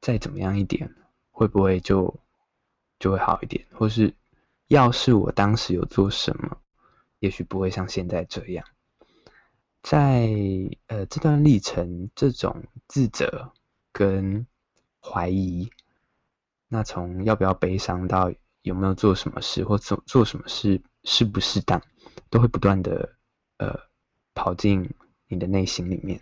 [0.00, 0.94] 再怎么样一点，
[1.30, 2.20] 会不会就
[2.98, 3.66] 就会好一点？
[3.72, 4.14] 或是
[4.68, 6.58] 要是我当时有做什么，
[7.18, 8.64] 也许不会像现在这样。
[9.82, 10.30] 在
[10.86, 13.50] 呃这段历程，这种自责
[13.90, 14.46] 跟
[15.00, 15.70] 怀疑，
[16.72, 21.82] 那从要不要悲伤到有没有做什么事或做做什么事适不适当，
[22.30, 23.10] 都会不断的
[23.58, 23.78] 呃
[24.32, 24.88] 跑进
[25.28, 26.18] 你的内心里面，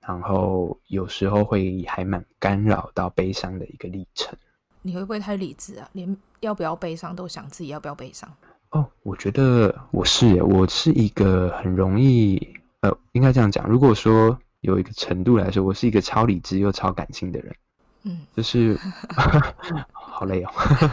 [0.00, 4.34] 然后有时候会还蛮干扰到悲伤的一个历程。
[4.80, 5.86] 你会不会太理智啊？
[5.92, 8.34] 连要不要悲伤都想自己要不要悲伤？
[8.70, 12.54] 哦，我觉得我是耶，我是一个很容易。
[12.80, 13.68] 呃，应该这样讲。
[13.68, 17.54] 如果说有一个程度来说，我是一个超理智又超感性的人，
[18.02, 18.78] 嗯，就是
[19.92, 20.50] 好累哦。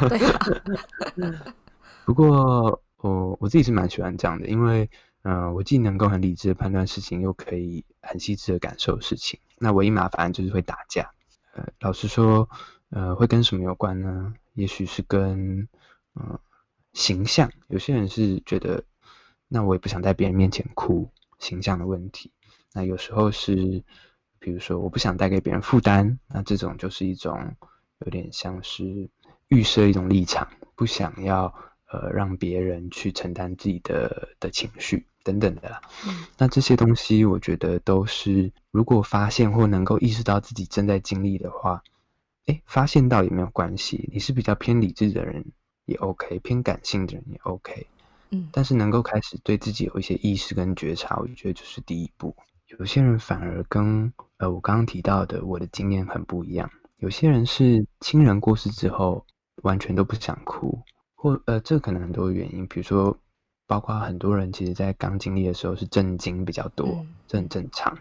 [1.16, 1.32] 对
[2.05, 4.89] 不过我我自己是蛮喜欢这样的，因为
[5.24, 9.39] 嗯、呃，我既能够很理智的判断事情，又可以很细致的感受事情。
[9.58, 11.12] 那唯一麻烦就是会打架。
[11.53, 12.49] 呃，老实说，
[12.89, 14.34] 呃，会跟什么有关呢？
[14.53, 15.60] 也许是跟
[16.16, 16.39] 嗯、呃、
[16.93, 17.51] 形象。
[17.68, 18.84] 有些人是觉得，
[19.47, 21.10] 那我也不想在别人面前哭。
[21.39, 22.32] 形象的问题，
[22.74, 23.84] 那有时候是，
[24.40, 27.56] 比如说我不想带给别人负担，那这种就是一种
[28.00, 29.10] 有点像是
[29.48, 31.54] 预设一种立场，不想要
[31.92, 35.82] 呃让别人去承担自己的的情绪等等的啦。
[36.06, 36.26] 嗯。
[36.38, 41.84] 那这些东西我觉得都是，如果发现或能够意识到自己正在经历的话，
[42.46, 44.10] 哎，发现到也没有关系。
[44.14, 45.46] 你是比较偏理智的人
[45.86, 47.88] 也 OK，偏感性的人也 OK。
[48.30, 52.36] 嗯，但是能够开始对自己有一些意识跟觉察，我觉得就是第一步。
[52.68, 56.70] 有些人反而跟呃我刚刚提到的我的经验很不一样。
[56.97, 59.26] 有些人是亲人过世之后
[59.61, 60.82] 完全都不想哭，
[61.15, 63.18] 或呃这可能很多原因，比如说
[63.68, 67.97] 包括很多人其实在刚经历的时候是震惊比较多，嗯、这很正常。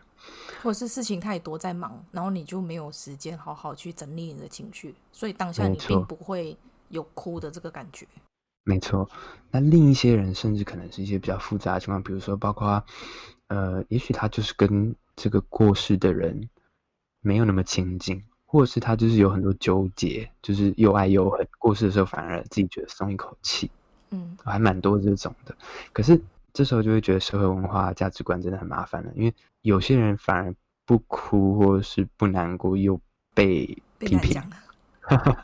[0.62, 6.56] 或者是事情太多在忙，然后你就没有时间好好去整理你的情绪，所以当下你并不会
[6.88, 8.04] 有哭的这个感觉。
[8.64, 9.08] 没错，
[9.52, 12.84] 那另一些人甚至可能是一些比较复杂的情况，比如说包括
[13.48, 16.48] 呃，也许他就是跟这个过世的人
[17.20, 21.46] 没有那么亲近，或者是他就是有很多纠结，就是又爱又恨。
[21.58, 23.70] 过世的时候反而自己觉得松一口气，
[24.10, 25.54] 嗯，还蛮多这种的。
[25.92, 26.20] 可是。
[26.56, 30.54] 这时候就会觉得社会文化价值观真的很麻烦了，因为有些人反而
[30.86, 32.98] 不哭或者是不难过，又
[33.34, 33.66] 被
[33.98, 34.42] 批评。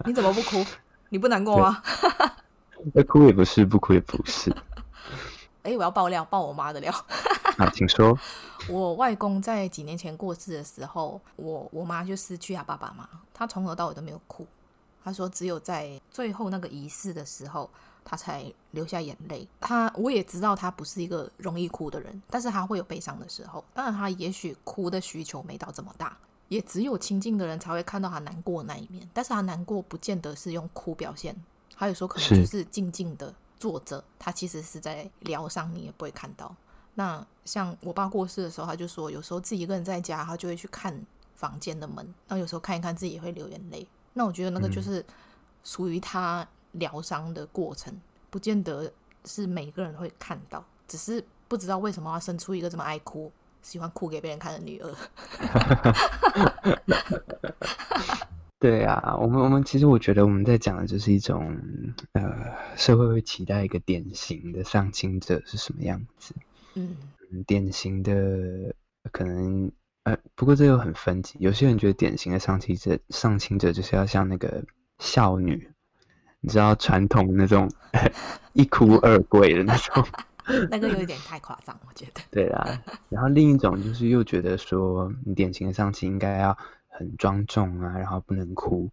[0.06, 0.64] 你怎么不哭？
[1.10, 1.82] 你不难过吗？
[2.94, 4.50] 那哭也不是，不哭也不是。
[5.62, 6.92] 哎，我要爆料，爆我妈的料。
[7.58, 8.18] 啊，请说。
[8.68, 14.46] 我外公在几年前过世的时候，我我妈就失去他爸爸嘛，他从头到尾都没有哭。
[15.04, 17.68] 他说，只有在最后那个仪式的时候。
[18.04, 19.46] 他才流下眼泪。
[19.60, 23.64] 他我也知道他不是一个容易哭的人，但是他会有悲伤的时候。
[23.72, 26.16] 当然，他也许哭的需求没到这么大，
[26.48, 29.08] 也只有亲近的人才会看到他难过的那一面。
[29.12, 31.32] 但是他难过不见得是用哭表现，
[31.76, 33.32] 他有时候可能就是静静的
[33.62, 36.52] 坐着，他其实是在疗伤，你也不会看到。
[36.94, 41.06] 那像我爸过世的时候，他就说有时候自己一个人在家，他就会去看
[41.36, 43.86] 房间的门，然后有时候看一看自己也会流眼泪。
[44.14, 45.04] 那我觉得那个就是
[45.62, 46.44] 属于他。
[46.76, 48.00] 疗伤的过程，
[48.30, 48.90] 不见得
[49.26, 54.96] 是每个人会看到，只是不知道为什么要生出一个这么爱哭、喜欢哭给别人看的女儿。
[58.62, 61.58] 对啊，我们我们其实我觉得我们在讲的就是一种
[62.12, 62.22] 呃，
[62.76, 66.32] 社会会期待一个典型的丧亲者是什么样子。
[66.74, 66.96] 嗯，
[67.44, 68.72] 典型的
[69.10, 69.72] 可能
[70.04, 74.62] 呃，不过这又很分级，有些人觉得典型的丧亲者，丧亲者就是要像那个
[75.00, 75.68] 孝女。
[76.40, 77.68] 你知道传统那种
[78.54, 80.06] 一哭二跪的那种，
[80.70, 82.20] 那个有点太夸张，我觉得。
[82.30, 86.56] 对啊，然后另一种就是又觉得说，你典型的丧亲应该要
[86.92, 88.90] 很庄重啊，然后不能哭，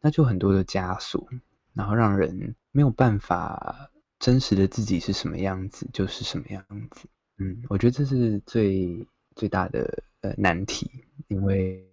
[0.00, 1.28] 那就很多的枷锁，
[1.74, 7.08] 然后让人没有办法真实的自己是什么样子就是什么样子。
[7.38, 10.90] 嗯，我觉得这是最最大的呃难题，
[11.28, 11.86] 因为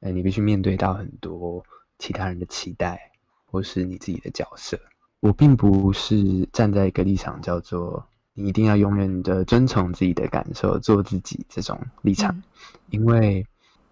[0.00, 1.64] 呃你必须面对到很多
[1.98, 3.12] 其他人的期待。
[3.50, 4.78] 或是你自己的角色，
[5.20, 12.42] 我并不是站在一个立场叫做你一定要永远的遵从自己的感受，做自己这种立场，嗯、
[12.90, 13.46] 因为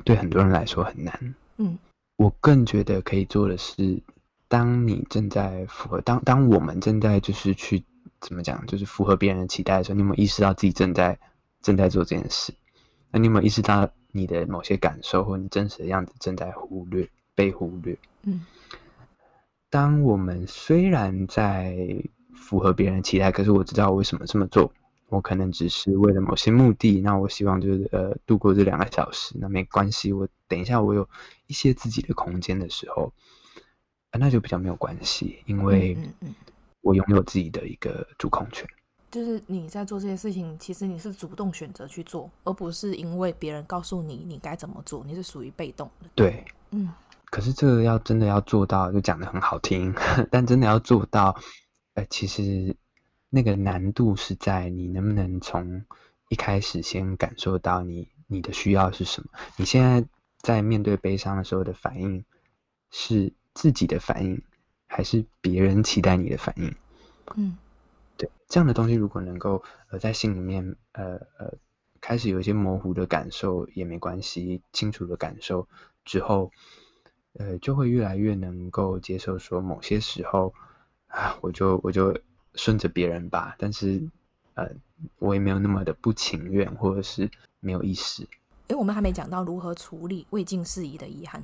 [0.05, 1.35] 对很多人来说很难。
[1.57, 1.79] 嗯，
[2.17, 4.01] 我更觉得可以做的是，
[4.49, 7.85] 当你正在符合，当当我们正在就是去
[8.21, 11.19] 怎么讲，就是符合别人的期待的时候，你有没有意识到自己正在
[11.63, 12.55] 正在做这件事？
[13.11, 17.99] 那你有没有意识到你的某些感受或你真实的样子正在忽略、被忽略？
[18.23, 18.45] 嗯。
[19.69, 21.77] 当我们虽然在
[22.35, 24.73] 符合别人的期待，可是我知道我为什么这么做，
[25.09, 27.01] 我可能只是为了某些目的。
[27.01, 30.13] 那我希望就是呃度过这两个小时，那没关系。
[30.13, 31.09] 我等一下我有
[31.47, 33.13] 一些自己的空间的时候，
[34.11, 35.97] 呃，那就比较没有关系，因为
[36.83, 38.67] 我拥有自己的一个主控权。
[39.11, 46.09] 就是你在做这些事情，其实你是主动选择去做，而不是因为别人告诉你你该怎么做，你是属于被动的。
[46.15, 46.93] 对，嗯。
[47.29, 49.93] 可是这个要真的要做到，就讲的很好听，
[50.31, 51.37] 但真的要做到，
[51.95, 52.77] 呃，其实
[53.37, 55.85] 那个难度是在你能不能从
[56.31, 59.29] 一开始先感受到你你的需要是什么？
[59.59, 60.09] 你现在
[60.39, 62.25] 在面对悲伤的时候的反应
[62.91, 64.43] 是自己的反应，
[64.87, 66.75] 还是别人期待你的反应？
[67.35, 67.59] 嗯，
[68.17, 71.53] 对，这样的东西如果能够呃在心里面呃呃
[72.01, 75.69] 开始有一些模糊的感受也没关系，清楚的感受
[76.07, 76.51] 之后。
[77.39, 80.55] 呃，就会越来越能够接受说某些时候
[81.07, 82.19] 啊，我就我就
[82.57, 84.03] 顺着别人吧，但是
[84.55, 84.69] 呃，
[85.19, 87.31] 我也没有那么的不情愿，或者是
[87.61, 88.27] 没有意识。
[88.69, 91.43] 哎，我们还没讲到如何处理未尽事宜的遗憾。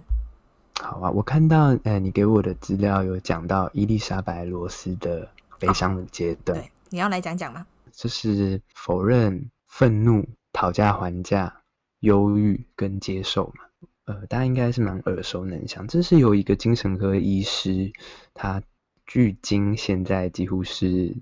[0.81, 5.29] 好啊，我看到呃，你给我的资料有讲到伊丽莎白罗斯的
[5.61, 6.59] 悲伤的阶段。
[6.59, 7.67] 对，你要来讲讲吗？
[7.93, 11.61] 就是否认、愤怒、讨价还价、
[12.01, 13.65] 忧郁跟接受嘛。
[14.07, 15.87] 呃，大家应该是蛮耳熟能详。
[15.87, 17.93] 这是由一个精神科医师，
[18.35, 18.63] 他
[19.07, 21.15] 距今现在几乎是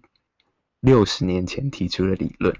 [0.80, 2.54] 六十年前提出的理论。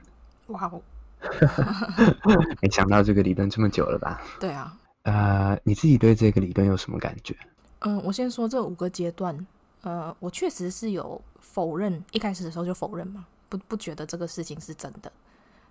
[0.46, 0.82] 哇哦！
[2.60, 4.20] 没想到这个理论这么久了吧？
[4.40, 4.76] 对啊。
[5.02, 7.34] 呃，你自己对这个理论有什么感觉？
[7.80, 9.46] 嗯，我先说这五个阶段。
[9.82, 15.10] 呃，我确实是有否认，一开始的时候就否认嘛，不不觉得这个事情是真的。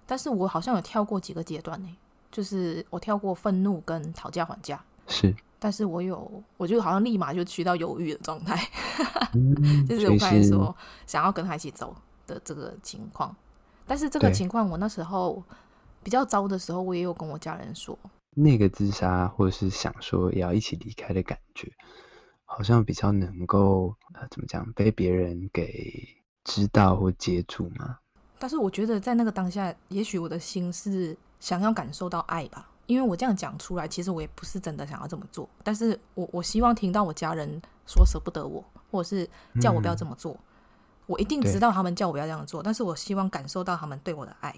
[0.07, 1.95] 但是我好像有跳过几个阶段呢，
[2.31, 8.57] 就是我跳过愤怒跟讨价还价，是，但是我有，我就好像立马就去到犹豫的状态，
[9.35, 11.93] 嗯、就是我刚才说想要跟他一起走
[12.25, 13.35] 的这个情况，
[13.85, 15.43] 但是这个情况我那时候
[16.01, 17.97] 比较糟的时候，我也有跟我家人说，
[18.35, 21.69] 那个自杀或者是想说也要一起离开的感觉，
[22.45, 26.07] 好像比较能够呃怎么讲被别人给
[26.45, 27.97] 知道或接住嘛？
[28.39, 35.47] 但是我觉得在那个当下，也许我的心是想要感受到爱吧，因为我这样讲出来，其实我也不是真的想要这么做。
[35.63, 39.29] 但是我我希望听到我家人说舍不得我，或者是
[39.61, 40.33] 叫我不要这么做。
[40.33, 40.39] 嗯、
[41.05, 44.55] 我一定知道他们叫我不要这样做，但是我希望感受到他们对我的爱。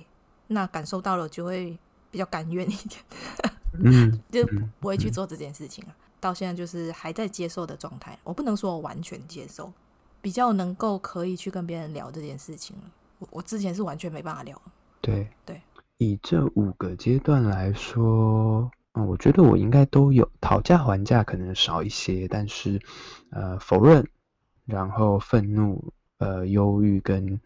[0.47, 1.77] 那感受到了，就会
[2.09, 3.03] 比较甘愿一点，
[3.84, 4.47] 嗯， 就
[4.79, 5.91] 不会去做这件事情啊。
[6.21, 9.73] 到现在就是还在接受的状态，我不能说我完全接受，
[10.21, 12.84] 比较能够可以去跟别人聊这件事情了。
[13.29, 14.61] 我之前是完全没办法聊。
[15.01, 15.61] 对对，
[16.03, 22.81] 以这五个阶段来说，嗯，我觉得我应该都有讨价还价，可能少一些，但是
[23.29, 24.07] 呃，否认，
[24.65, 27.39] 然后愤怒，呃，忧郁跟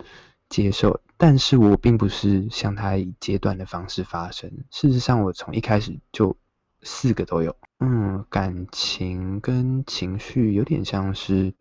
[0.47, 4.49] 接受，但是我并不是像他以阶段的方式发生。
[4.71, 6.37] 事实上，我从一开始就
[6.81, 7.57] 四个都有。
[7.79, 11.53] 嗯，感情跟情绪有点像是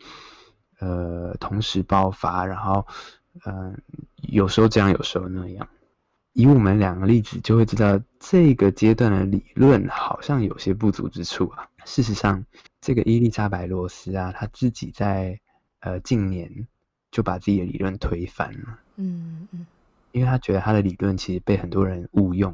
[0.78, 2.86] 呃同时爆发，然后。
[3.44, 3.82] 嗯，
[4.22, 5.68] 有时候这样，有时候那样。
[6.34, 11.68] 以我们两个例子，就会知道这个阶段的理论好像有些不足之处啊。
[11.84, 12.44] 事实上，
[12.80, 15.38] 这个伊丽莎白罗斯啊，他自己在
[15.80, 16.66] 呃近年
[17.12, 18.78] 就把自己的理论推翻了。
[18.96, 19.64] 嗯嗯，
[20.10, 22.52] 因为他觉得他的理论其实被很多人误用，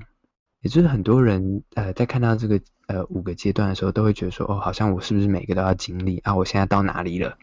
[0.60, 6.34] 也就是很多人呃在看到这个呃五个阶段的时候，都会觉得说，哦，好像我是不是每个都要经历啊？
[6.34, 7.38] 我现在到哪里了？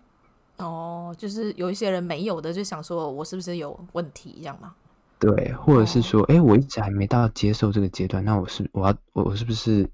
[0.57, 4.75] 哦，就是有一些人没有的，就想说我是不是有问题这样吗？
[5.19, 9.89] 对，或者是说，哎、哦，我一直还没到接受这个阶段，那我是我要我我是不是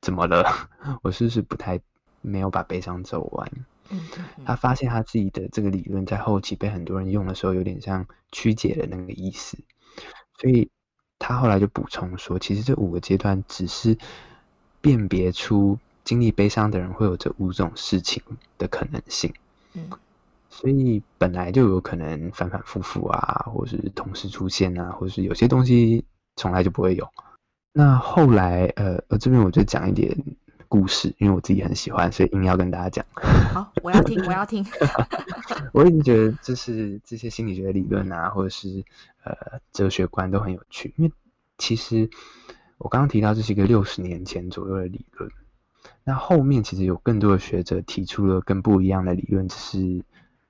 [0.00, 0.70] 怎么了？
[1.02, 1.80] 我是不是不太
[2.20, 3.50] 没有把悲伤走完？
[4.44, 9.58] 他发现他自己的这个理论在后期被很多人用的时候，有点像曲解的那个意思，
[10.38, 10.70] 所以
[11.18, 13.98] 他后来就补充说，其实这五个阶段只是
[14.80, 18.22] 辨别出经历悲伤的人会有这五种事情
[18.58, 19.34] 的可能性。
[19.72, 19.90] 嗯。
[20.60, 26.04] 所以本来就有可能反反复复啊，或是同时出现啊，或是有些东西
[26.34, 27.08] 从来就不会有。
[27.72, 30.18] 那后来，呃，呃，这边我就讲一点
[30.66, 33.06] 故事，因为我自己很喜欢，所以硬要跟大家讲。
[33.54, 34.66] 好，我要听，我要听。
[35.72, 38.82] 我已经觉得这是这些心理学理论啊，或者是
[39.22, 41.12] 呃哲学观都很有趣，因为
[41.56, 42.10] 其实
[42.78, 45.30] 我刚刚提到这是一个六十年前左右的理论，
[46.02, 50.04] 那后面其实有更多的学者提出了更不一样的理论，只是。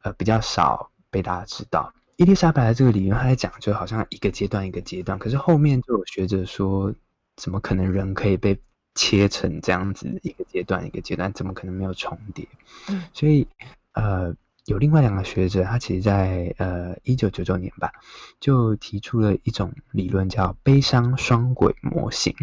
[0.08, 1.92] 呃，比较少被大家知道。
[2.16, 6.94] 伊丽莎白的这个理论，他在讲就好像一个阶段一个阶段，可是后面就有学者说，
[7.36, 8.58] 怎么可能人可以被
[8.94, 11.32] 切成这样子一个阶段一个阶段？
[11.34, 12.48] 怎么可能没有重叠？
[12.88, 13.46] 嗯，所以
[13.92, 14.34] 呃，
[14.64, 17.92] 有另外两个学者，他其实在呃一九九九年吧，
[18.40, 22.34] 就提出了一种理论，叫悲伤双轨模型。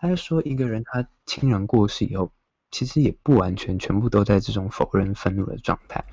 [0.00, 2.32] 他就说，一个人他亲人过世以后。
[2.74, 6.04] 其实也不完全全部都在这种否认、愤怒的状态。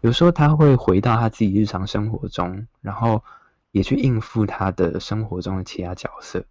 [0.00, 3.22] 有时候他会回到他自己日常生活中，然后
[3.72, 6.46] 也去应付他的生活中的其他角色，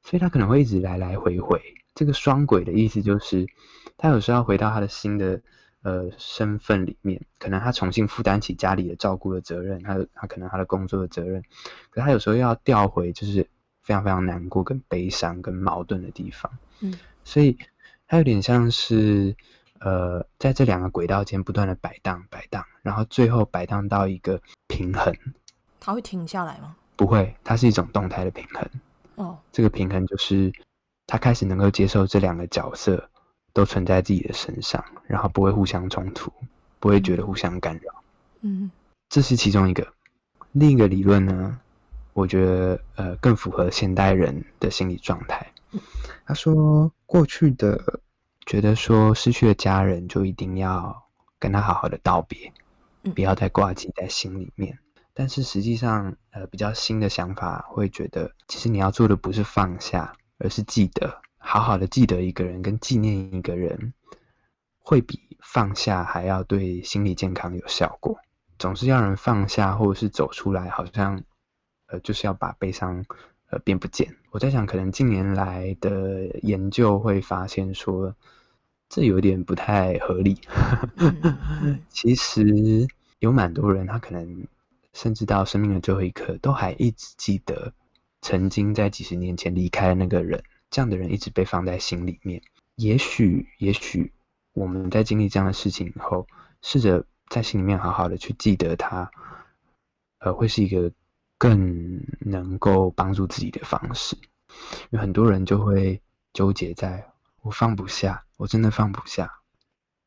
[0.00, 1.60] 所以他可能会一直来来回回。
[1.92, 3.48] 这个双轨的意思就是，
[3.96, 5.42] 他有时候要回到他的新的
[5.82, 11.42] 呃身份里面，可能他重新负担起家里的照顾的责任，他他可能他的工作的责任，
[11.90, 13.42] 可他有时候要调回就是
[13.82, 16.52] 非常非常难过、跟悲伤、跟矛盾的地方。
[16.78, 17.58] 嗯，所以。
[18.10, 19.36] 它有点像是，
[19.78, 25.16] 呃，在这两个轨道间不断的摆荡、摆荡，然后最后摆荡到一个平衡。
[25.78, 26.74] 它会停下来吗？
[26.96, 28.68] 不会，它是一种动态的平衡。
[29.14, 30.52] 哦，这个平衡就是
[31.06, 33.08] 他开始能够接受这两个角色
[33.52, 36.32] 都存在自己的身上，然后不会互相冲突，
[36.80, 38.02] 不会觉得互相干扰。
[38.40, 38.72] 嗯，
[39.08, 39.86] 这是其中一个。
[40.50, 41.60] 另一个理论呢，
[42.12, 45.52] 我觉得呃更符合现代人的心理状态。
[46.26, 48.00] 他说，过去的
[48.46, 51.04] 觉得说失去了家人就一定要
[51.38, 52.52] 跟他好好的道别，
[53.14, 54.78] 不要再挂记在心里面。
[55.14, 63.92] 但是实际上，呃，比较新的想法会觉得，其实你要做的不是放下，而是记得，好好的记得一个人跟纪念一个人，
[64.78, 68.18] 会比放下还要对心理健康有效果。
[68.58, 71.22] 总是要人放下或者是走出来，好像
[71.86, 73.04] 呃就是要把悲伤。
[73.50, 74.16] 呃，变不见。
[74.30, 78.14] 我在想，可能近年来的研究会发现说，
[78.88, 80.40] 这有点不太合理。
[81.90, 82.86] 其实
[83.18, 84.46] 有蛮多人，他可能
[84.92, 87.72] 甚至到生命的最后一刻，都还一直记得
[88.20, 92.42] 曾经在几十年前离开的那个人，这样的人一直被放在心里面。
[92.76, 94.12] 也许，也许
[94.52, 96.26] 我们在经历这样的事情以后，
[96.62, 99.10] 试着在心里面好好的去记得他，
[100.20, 100.92] 呃，会是一个
[101.40, 104.14] 更能够帮助自己的方式。
[104.90, 106.02] 有很多人就会
[106.34, 109.40] 纠结在，我放不下，我真的放不下。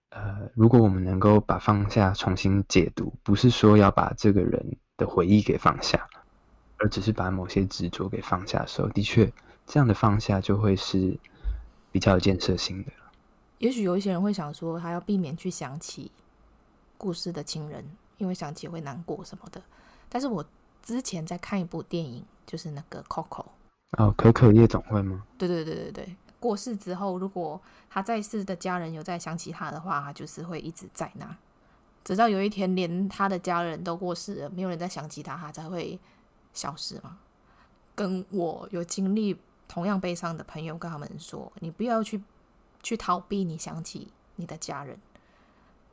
[0.09, 6.07] 呃，如果我们能够把放下重新解读，不是说要把这个人的回忆给放下，
[6.77, 9.33] 而只是把某些执着给放下的时候，的确，
[9.65, 11.17] 这样的放下就会是
[11.91, 12.91] 比较有建设性的。
[13.57, 16.11] 也许有一些人会想说，他要避免去想起
[16.95, 17.83] 故事的亲人，
[18.19, 19.59] 因为想起会难过什么的。
[20.09, 20.45] 但是我
[20.83, 23.45] 之前在看一部电影，就是那个《Coco》。
[23.97, 25.23] 哦，可可夜总会吗？
[25.37, 26.15] 对对对对对。
[26.39, 27.59] 过世之后，如果
[27.89, 31.37] 他在世的家人有在想起他的话，他就是会一直在那，
[32.03, 35.97] 直到有一天连他的家人都过世了，没有人再想起他，他才会
[36.53, 37.17] 消失嘛。
[37.95, 42.21] 跟我有经历同样悲伤的朋友，跟他们说：你不要去
[42.81, 44.99] 去逃避，你想起你的家人，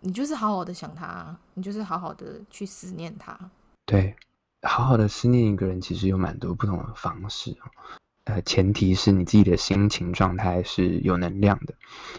[0.01, 3.39] 你就是好好的想他，你就是好好的去思念他。
[3.85, 4.17] 对，
[4.63, 7.57] 好好的思念一个人，其实有蛮多不同的方式。
[8.25, 11.75] 呃，前提是你自己的心情状态是有能量的，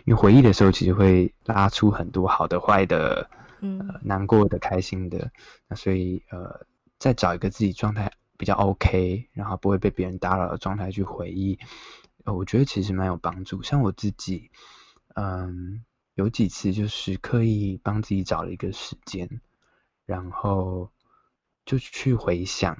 [0.05, 3.29] 因为回忆的时候，其实会拉出很多好的、坏的，
[3.61, 5.31] 呃，难过的、开心的。
[5.67, 6.65] 那所以，呃，
[6.97, 11.59] 再找一个自己状态比较 OK，然后不会被别人打扰的状态去回忆，
[12.25, 13.61] 呃，我觉得其实蛮有帮助。
[13.61, 14.49] 像我自己，
[15.13, 15.85] 嗯，
[16.15, 19.39] 有几次就是刻意帮自己找了一个时间，
[20.07, 20.89] 然后
[21.71, 22.77] 就去回想。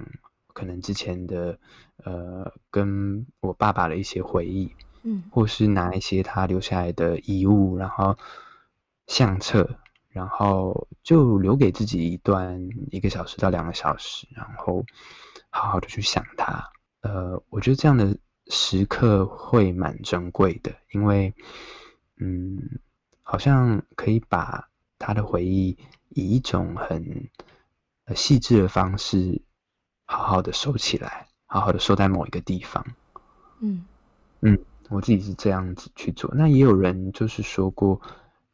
[0.54, 1.58] 可能之前的
[1.96, 8.18] 呃，跟我爸爸的一些回忆，嗯，或是拿一些他留下来的遗物，然后
[9.08, 9.78] 相册，
[10.10, 14.86] 然后就留给自己一段一个小时到两个小时，然后
[15.50, 16.70] 好好的去想他。
[17.00, 18.18] 呃，我觉得这样的
[18.48, 21.34] 时刻会蛮珍贵的，因为
[22.18, 22.82] 嗯，
[23.24, 24.68] 好像可以把
[25.00, 25.78] 他的回忆
[26.10, 27.30] 以一种很
[28.16, 29.42] 细致的方式。
[30.06, 32.86] 好好的收起来，好好的收在某一个地方。
[33.62, 33.86] 嗯
[34.42, 34.60] 嗯，
[34.90, 36.30] 我自己是这样子去做。
[36.36, 38.02] 那也有人就是说过，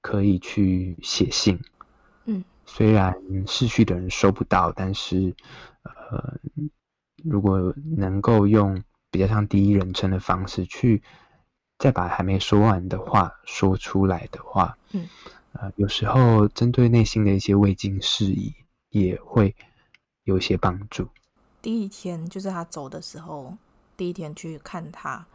[0.01, 1.59] 可以去写信。
[2.25, 3.15] 嗯，虽然
[3.47, 5.33] 逝去的人收不到，但是
[5.81, 6.37] 呃，
[7.23, 11.01] 如果能够用比较像第一人称的方式去
[11.79, 15.07] 再把还没说完的话说出来的话，嗯，
[15.53, 18.53] 呃，有时候针对内心的一些未尽事宜，
[18.89, 19.55] 也会
[20.23, 21.07] 有些帮助。
[21.61, 23.57] 第一天就是他走的时候，
[23.95, 25.25] 第一天去看他。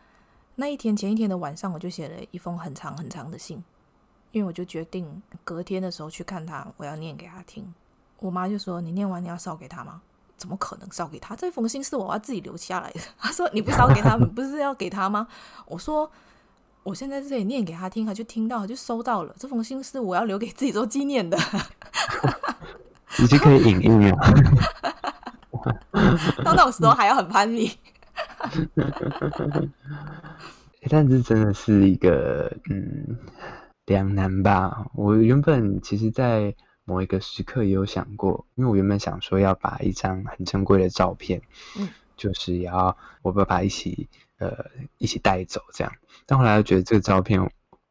[0.55, 3.62] 那一天前一天的晚上，我就写了一封很长很长的信，
[4.30, 7.72] 因为我就决定隔天的时候去看他，我要念给他听。
[8.18, 10.03] 我妈就说：“你念完你要烧给他吗？
[10.36, 11.34] 怎么可能烧给他？
[11.34, 13.00] 这封信是我要自己留下来的。
[13.18, 15.26] ”她说：“你不烧给他，你 不是要给他吗？”
[15.66, 16.11] 我说
[16.84, 19.34] ：“我现在在这里念给他听，他就听到，他就收到了。
[19.38, 21.36] 这封信是我要留给自己做纪念的。”
[23.18, 24.16] 已经可以影印了。
[26.42, 27.70] 到那种时候还要很叛逆，
[30.90, 33.16] 但是真的是一个嗯
[33.86, 34.86] 两难吧。
[34.94, 36.52] 我原本其实，在
[36.84, 41.40] 某一个时刻也有想过，因为我原本想说要把一张很珍贵的照片，
[41.78, 44.08] 嗯，就是要我爸爸一起
[44.38, 44.52] 呃
[44.98, 45.93] 一起带走这样。
[46.26, 47.40] 但后来又觉得这个照片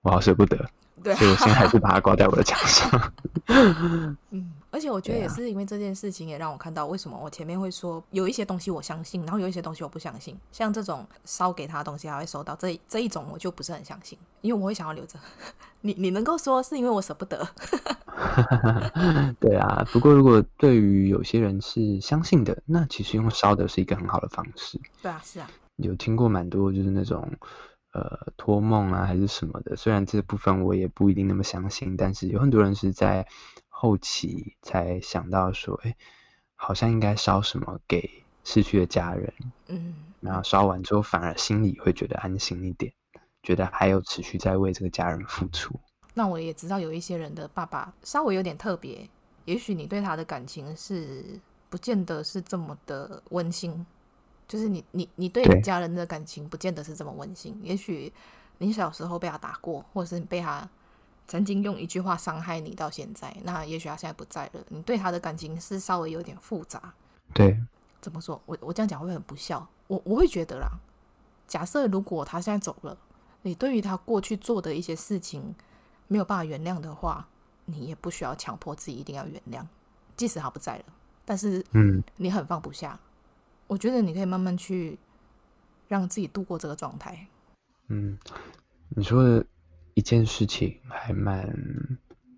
[0.02, 0.69] 我好舍不得，
[1.02, 3.14] 对，所以我现在还是把它挂在我的墙上。
[4.31, 4.52] 嗯。
[4.72, 10.35] 而且我觉得也是因为这件事情，也让我看到为什么我前面会说有一些东西我相信，然后有一些东西我不相信。
[10.52, 15.19] 像这种烧给他的东西还会收到，这这一种我就不是很相信，因为我会想要留着。
[15.81, 17.45] 你你能够说是因为我舍不得？
[19.41, 24.80] 对啊，不过如果对于有些人是相信的，那其实用烧的是一个很好的方式。
[25.02, 27.30] 对啊，是啊，有听过蛮多就是那种
[27.91, 33.27] 呃托梦啊还是什么的，虽然这部分我也不一定那么相信，但是有很多人是在。
[33.82, 35.95] 后期才想到说，哎，
[36.56, 39.34] 好像应该烧什么给逝去的家人，
[39.70, 42.94] 嗯，然后烧完之后，反而心里会觉得安心一点，
[43.41, 45.80] 觉得还有持续在为这个家人付出。
[46.14, 49.10] 那我也知道有一些人的爸爸稍微有点特别，
[49.45, 51.26] 也许你对他的感情是
[51.68, 53.84] 不见得是这么的温馨，
[54.48, 58.14] 就是你你你对你家人的感情不见得是这么温馨，也许
[58.60, 60.70] 你小时候被他打过，或者是你被他。
[61.32, 64.62] 曾经用一句话伤害你到现在，那也许他现在不在了。
[64.68, 66.94] 你对他的感情是稍微有点复杂。
[67.34, 67.58] 对，
[68.02, 68.41] 怎么说？
[68.45, 69.66] 我我这样讲会很不孝。
[69.88, 70.68] 我我会觉得啦，
[71.48, 72.98] 假设如果他现在走了，
[73.44, 75.56] 你对于他过去做的一些事情
[76.10, 77.26] 没有办法原谅的话，
[77.64, 79.66] 你也不需要强迫自己一定要原谅。
[80.18, 80.84] 即使他不在了，
[81.24, 82.99] 但是嗯，你很放不下。
[83.02, 83.08] 嗯，
[83.68, 84.99] 我觉得你可以慢慢去
[85.88, 87.26] 让自己度过这个状态。
[87.88, 88.20] 嗯，
[88.90, 89.45] 你说的
[89.93, 91.53] 一件事情还蛮，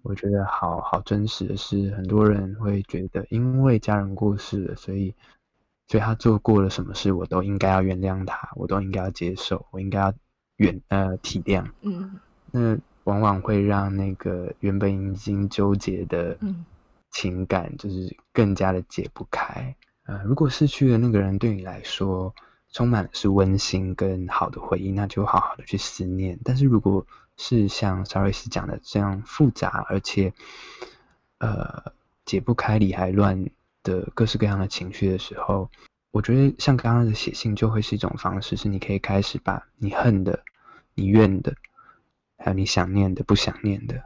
[0.01, 5.13] 我觉得好好真实的是，很多人会觉得，因为家人过世了，所以，
[5.87, 10.13] 所以他做过了什么事，我都应该要原谅他，我都应该要接受，我应该要
[10.57, 11.65] 原呃体谅。
[11.81, 12.19] 嗯，
[12.51, 16.37] 那往往会让那个原本已经纠结的
[17.11, 19.75] 情感，就是更加的解不开。
[20.05, 22.33] 呃，如果失去的那个人，对你来说，
[22.71, 26.39] 充满的是温馨跟好的回忆，那就好好的去思念。
[26.43, 27.05] 但是如果
[27.37, 30.33] 是像 Saris 讲的这样复杂，而且
[31.39, 31.91] 呃
[32.25, 33.49] 解不开、理还乱
[33.83, 35.69] 的各式各样的情绪的时候，
[36.11, 40.43] 我觉得像刚刚的写信就会是一种方式，是你可以开始把你恨的、
[40.93, 41.55] 你怨的，
[42.37, 44.03] 还有你想念的、不想念的，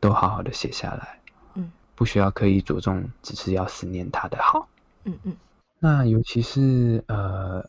[0.00, 1.20] 都好好的写下来。
[1.54, 4.68] 嗯，不需要刻意着重，只是要思念他的好。
[5.04, 5.36] 嗯嗯，
[5.78, 7.68] 那尤其是呃。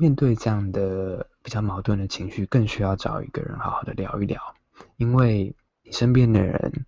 [0.00, 4.54] 面对这样的比较矛盾的情绪，更需要找一个人好好的聊一聊，
[4.98, 6.84] 因为你身边的人，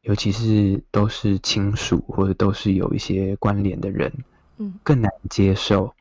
[0.00, 4.24] 尤其是都是亲属或者都是有一些关联的人，
[4.56, 5.94] 嗯，更难接受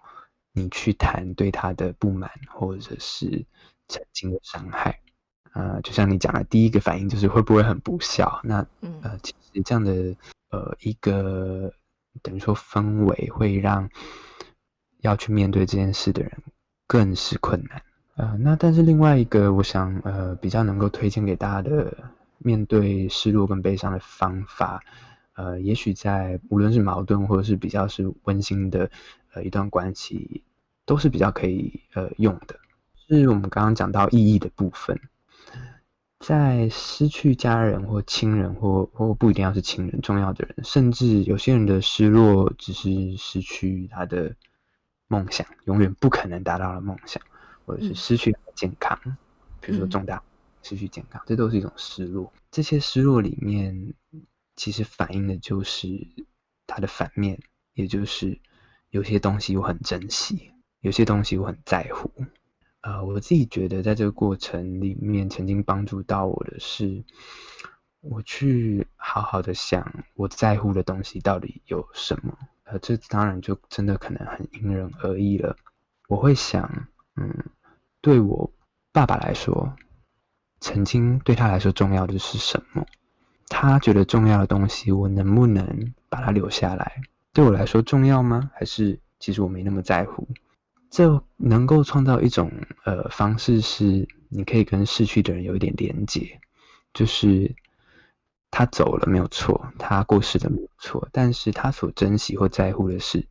[0.53, 3.45] 你去谈对他的不满或者是
[3.89, 5.01] 曾经的伤害。
[5.51, 8.39] 呃，就像你讲的，第一个反应就是会不会很不孝？
[8.41, 8.65] 那
[9.01, 10.15] 呃，其实这样的
[10.49, 11.73] 呃一个
[12.21, 13.89] 等于说氛围会让。
[15.01, 16.41] 要去面对这件事的人
[16.87, 17.83] 更是困难。
[18.17, 21.95] 呃，那但是另外一个，我想呃比较能够推荐给大家的
[22.39, 24.81] 面对失落跟悲伤的方法，
[25.35, 28.89] 呃，也许在无论是矛盾或者是比较是温馨的
[29.33, 30.41] 呃一段关系，
[30.83, 32.55] 都是比较可以呃用的。
[33.07, 34.99] 是我们刚刚讲到意义的部分，
[36.19, 44.33] 在失去家人或亲人或或不一定要是亲人，重要的人，甚至有些人的失落只是失去他的。
[45.09, 47.23] 梦想永远不可能达到的梦想，
[47.67, 49.17] 或者是失去健康，嗯、
[49.59, 50.23] 比如说重大
[50.63, 52.31] 失去健康，这都是一种失落。
[52.49, 53.93] 这些失落里面，
[54.55, 56.07] 其实反映的就是
[56.65, 57.39] 它的反面，
[57.73, 58.39] 也就是
[58.89, 62.09] 有些东西我很珍惜，有些东西我很在乎。
[62.79, 67.03] 呃，我自己觉得在这个过程里面，曾经帮助到我的是，
[67.99, 72.37] 我去好好的想我在乎的东西到底有什么。
[72.63, 75.57] 呃，这当然就真的可能很因人而异了。
[76.07, 77.45] 我会想，嗯，
[78.01, 78.51] 对我
[78.91, 79.73] 爸爸来说，
[80.59, 82.85] 曾经对他来说重要的是什么？
[83.47, 87.01] 他觉得重要的东西，我能不能把它留下来？
[87.33, 88.51] 对我来说重要吗？
[88.53, 90.27] 还是其实我没那么在乎？
[90.89, 92.51] 这能够创造一种
[92.85, 96.39] 呃方式，是你可以跟逝去的人有一点连结，
[96.93, 97.55] 就是。
[98.49, 103.27] 他走了没有错，他过世的没有错，但是他所珍惜或在乎的事，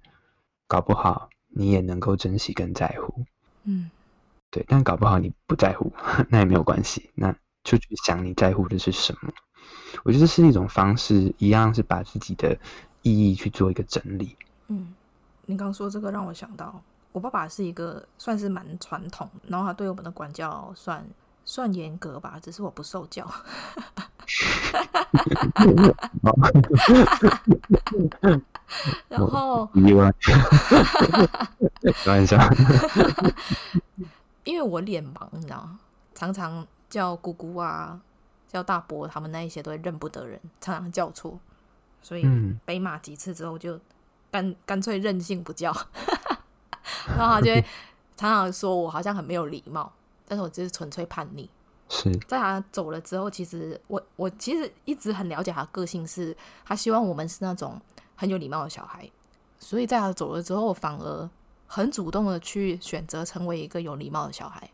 [0.68, 3.24] 搞不好你也能够珍惜跟在乎。
[3.64, 3.90] 嗯，
[4.56, 5.92] 对，但搞不好你不在乎，
[6.30, 7.30] 那也没有关系，那
[7.62, 9.30] 就去想你在乎的是什么。
[10.02, 12.56] 我觉得是一种方式，一样是把自己的
[13.02, 14.34] 意义去做一个整理。
[14.68, 14.94] 嗯，
[15.44, 16.80] 你刚说这个让我想到，
[17.12, 21.06] 我爸爸是一个算是蛮传统，然后他对我们的管教算
[21.44, 23.30] 算严格吧，只是我不受教。
[29.10, 29.68] 然后，
[32.02, 32.38] 开玩笑，
[34.46, 35.78] 因为我脸盲，你知道吗？
[36.14, 38.00] 常常叫姑姑啊，
[38.48, 41.38] 叫大伯，他们那一些都会认不得人，常常叫错，
[42.00, 42.24] 所以
[42.64, 43.78] 被骂几次之后，就
[44.30, 45.70] 干干脆任性不叫。
[47.18, 47.60] 然后他就会
[48.16, 49.92] 常常说我好像很没有礼貌，
[50.26, 51.50] 但是我只是纯粹叛逆。
[51.88, 57.80] 是在他走了之后，其实我我其实一直很了解他的个性是，是他希望我们是那种
[58.16, 59.08] 很有礼貌的小孩，
[59.60, 61.30] 所以在他走了之后，反而
[61.66, 64.70] 很主动的去选择成为一个有礼貌的小孩，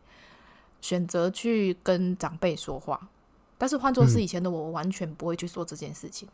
[0.81, 3.09] 选择去跟长辈说话。
[3.57, 6.27] 但是换作是以前的我，我完全不会去做这件事情。
[6.27, 6.31] 嗯、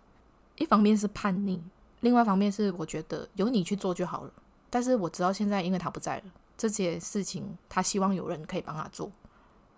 [0.57, 1.61] 一方面是叛逆，
[2.01, 4.31] 另外一方面是我觉得由你去做就好了。
[4.69, 6.23] 但是我知道现在因为他不在了，
[6.57, 9.11] 这些事情他希望有人可以帮他做。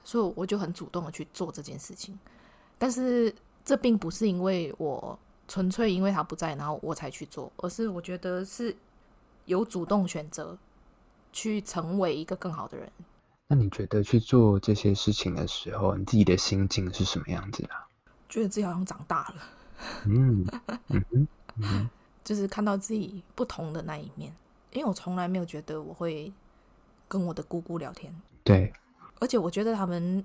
[0.04, 2.18] 所以我就很主动的去做这件事情，
[2.80, 3.34] 但是
[3.64, 5.18] 这并不是因为我
[5.48, 8.76] 纯粹因为他不在，然后我才去做，而是我觉得是
[9.46, 10.58] 有主动选择
[11.32, 12.92] 去成为一个更好的人。
[13.48, 17.88] 那你觉得去做这些事情的时候，你自己的心境是什么样子啊？
[18.30, 19.36] 觉得自己好像长大了，
[20.06, 20.46] 嗯
[20.88, 21.28] 嗯嗯，
[21.58, 21.90] 嗯
[22.24, 24.34] 就是看到自己不同的那一面，
[24.72, 26.32] 因为我从来没有觉得我会
[27.08, 28.14] 跟我的姑姑聊天，
[28.44, 28.72] 对。
[29.20, 30.24] 而且我觉得他们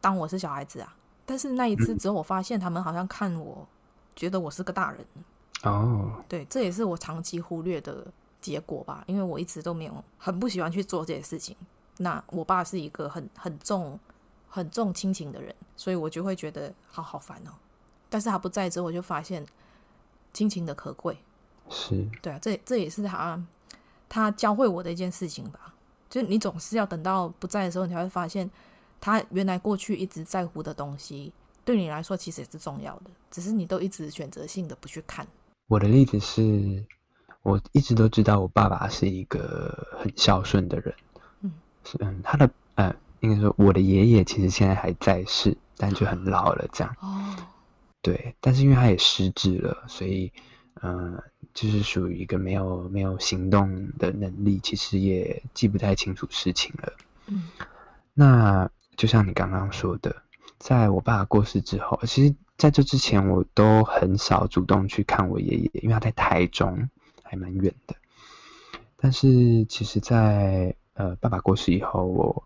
[0.00, 3.66] 当我是小孩子啊，但是那一次之后，我发现他们好像看我，
[4.14, 5.04] 觉得我是个大人。
[5.62, 8.06] 哦，对，这也是我长期忽略的
[8.46, 11.56] 结果吧，因为我一直都没有很不喜欢去做这些事情，
[11.96, 13.98] 那我爸是一个很很重
[14.48, 17.50] 很重亲情的人，所以我就会觉得好好烦哦。
[18.08, 19.44] 但是他不在之后，我就发现
[20.32, 21.18] 亲情的可贵。
[21.68, 23.44] 是，对啊，这这也是他
[24.08, 25.74] 他教会我的一件事情吧。
[26.08, 28.48] 就是你总是要等到不在的时候，你才会发现
[29.00, 31.32] 他原来过去一直在乎的东西，
[31.64, 35.26] 对你来说其实也是重要的，只是你都一直选择性的不去看。
[35.66, 36.86] 我的例子是，
[37.46, 40.92] 我一直都知道我爸爸是一个很孝顺的人。
[41.42, 41.52] 嗯，
[41.84, 46.96] 是嗯，他的呃，应该说我的爷爷其实现在还在世，但就很老了这样。
[47.00, 47.36] 哦。
[48.02, 50.32] 对，但是因为他也失智了，所以
[50.82, 51.24] 嗯、呃，
[51.54, 56.92] 就是属于一个没有没有行动的能力，其实也记不太清楚事情了。
[57.28, 57.44] 嗯。
[58.12, 60.16] 那就像你刚刚说的，
[60.58, 62.34] 在我爸过世之后，其实。
[62.58, 66.88] 在这之前，我都很少主动去看我爷爷，因为他在台中，
[67.28, 67.96] 还蛮远的。
[68.96, 72.44] 但是，其实在，在呃爸爸过世以后，我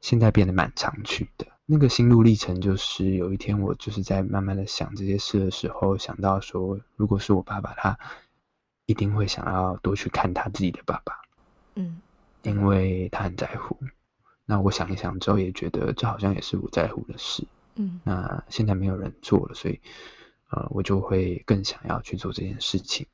[0.00, 1.46] 现在变得蛮常去的。
[1.66, 7.98] 那个心路历程，就是有一天我就是在慢慢的想这些事的时候，想到说，如果是我爸爸，他
[8.86, 11.20] 一定会想要多去看他自己的爸爸，
[11.76, 12.00] 嗯，
[12.42, 13.76] 因为他很在乎。
[14.46, 17.46] 那我想一想之后，也觉得这好像也是我在乎的事。
[17.76, 19.80] 嗯，那现在没有人做了，所以，
[20.48, 23.06] 呃，我就会更想要去做这件事情。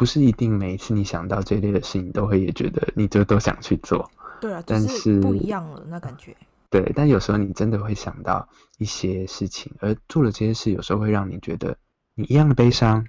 [0.00, 4.10] 不是一定每一次你想到这类的事情，都会也觉得你就都想去做。
[4.40, 6.34] 对啊，但是不一样了，那感觉。
[6.70, 8.48] 对，但有时候你真的会想到
[8.78, 11.76] 一些事情，而做了这些事，有时候会让你觉得
[12.14, 13.06] 你一样的悲伤，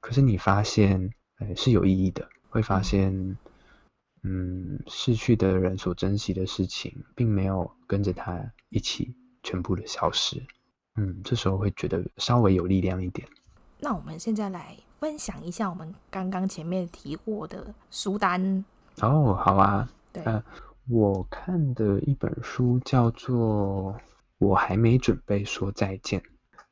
[0.00, 3.36] 可是你发现，呃，是有意义的，会发现，
[4.22, 9.14] 嗯，逝去的人所珍惜的事情，并没有跟着他一起。
[9.42, 10.42] 全部的消失，
[10.96, 13.28] 嗯，这时候会觉得稍微有力量一点。
[13.78, 18.64] 那我们现在来分享一下我们刚刚前面提过的书单。
[19.00, 19.88] 哦，好啊。
[20.12, 20.42] 对，呃，
[20.88, 23.92] 我看的一本书叫做
[24.38, 26.20] 《我还没准备说再见》。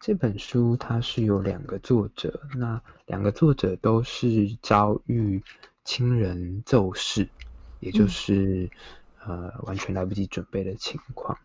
[0.00, 5.42] 这本书它是有两个作者，那两个作者都是遭遇
[5.84, 7.28] 亲人骤逝，
[7.80, 8.70] 也就是、
[9.26, 11.38] 嗯、呃完全来不及准备的情况。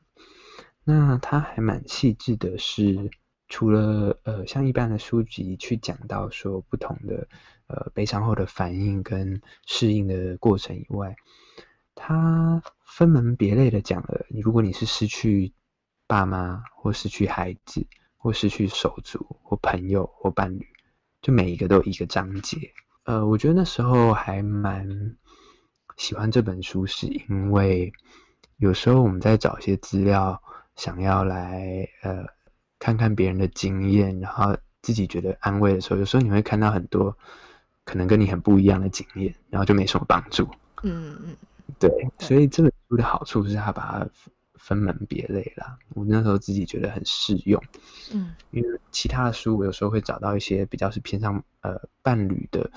[0.84, 3.12] 那他还蛮细致的是，
[3.50, 7.28] 除了呃像一般的书籍去讲到说不同的
[7.66, 11.16] 呃悲伤后的反应跟适应的过程以外，
[11.96, 15.52] 他分门别类的讲了，如果你是失去
[16.06, 20.68] 爸妈或失去孩子或失去手足或朋友或伴侣，
[21.22, 22.72] 就每一个都有一个章节。
[23.04, 25.18] 呃，我觉得那时候还蛮
[25.98, 27.92] 喜欢这本书，是因为
[28.58, 30.42] 有时候我们在找一些资料。
[30.76, 32.26] 想要来呃
[32.80, 37.16] 看看别人的经验，然后自己觉得安慰的时候，有时候你会看到很多
[37.84, 40.48] 可能跟你很不一样的经验，然后就没什么帮助。
[40.84, 41.36] 嗯嗯，
[41.78, 41.90] 对，
[42.20, 44.08] 所以这本书的好处是它把它
[44.56, 45.78] 分门别类了。
[45.90, 47.62] 我那时候自己觉得很适用。
[48.14, 52.72] 嗯，因为其他的书我有时候会找到一些比较是偏向呃伴侣的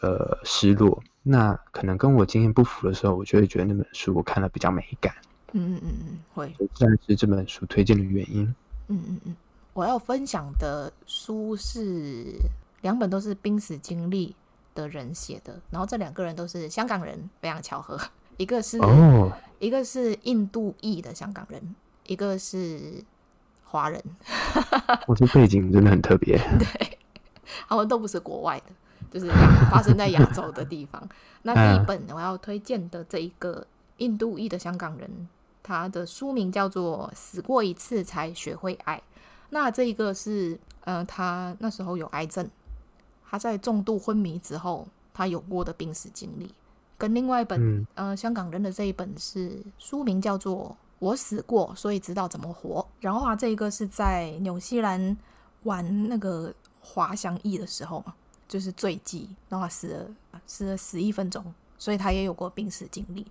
[0.00, 5.12] 呃失落，那可能跟我经验不符的时候，我就会觉得那本书我看了比较美感。
[5.52, 8.54] 嗯嗯嗯嗯，会，这是这本书推荐的原因。
[8.90, 9.36] 嗯嗯嗯，
[9.72, 12.34] 我要分享的书是
[12.82, 14.34] 两本都是濒死经历
[14.74, 17.98] 的人写的，然后这两个人都是香港人，非常巧合。
[18.36, 21.74] 一个是哦，一个是印度裔的香港人，
[22.06, 23.04] 一个是
[23.64, 24.02] 华人。
[25.06, 26.36] 我这背景真的很特别。
[26.58, 26.98] 对，
[27.68, 28.72] 他们都不是国外的，
[29.12, 29.30] 就是
[29.70, 31.08] 发生在亚洲的地方。
[31.42, 33.66] 那第一本我要推荐的这一个
[33.98, 35.28] 印度裔的香港人。
[35.70, 38.96] 他的书名叫做《死过一次才学会爱》。
[39.50, 42.48] 那这一个是，呃，他那时候有癌症，
[43.28, 46.52] 他在重度昏迷之后，他有过的病死经历，
[46.98, 52.80] 跟另外一本，嗯、呃，香港人的这一本是书名叫做《我死过，所以知道怎么活》。
[53.00, 55.16] 然后啊，这一个是在纽西兰
[55.62, 58.14] 玩那个滑翔翼的时候嘛，
[58.48, 60.10] 就是坠机，然后他死了，
[60.46, 61.44] 死了十一分钟，
[61.78, 63.24] 所以他也有过病死经历。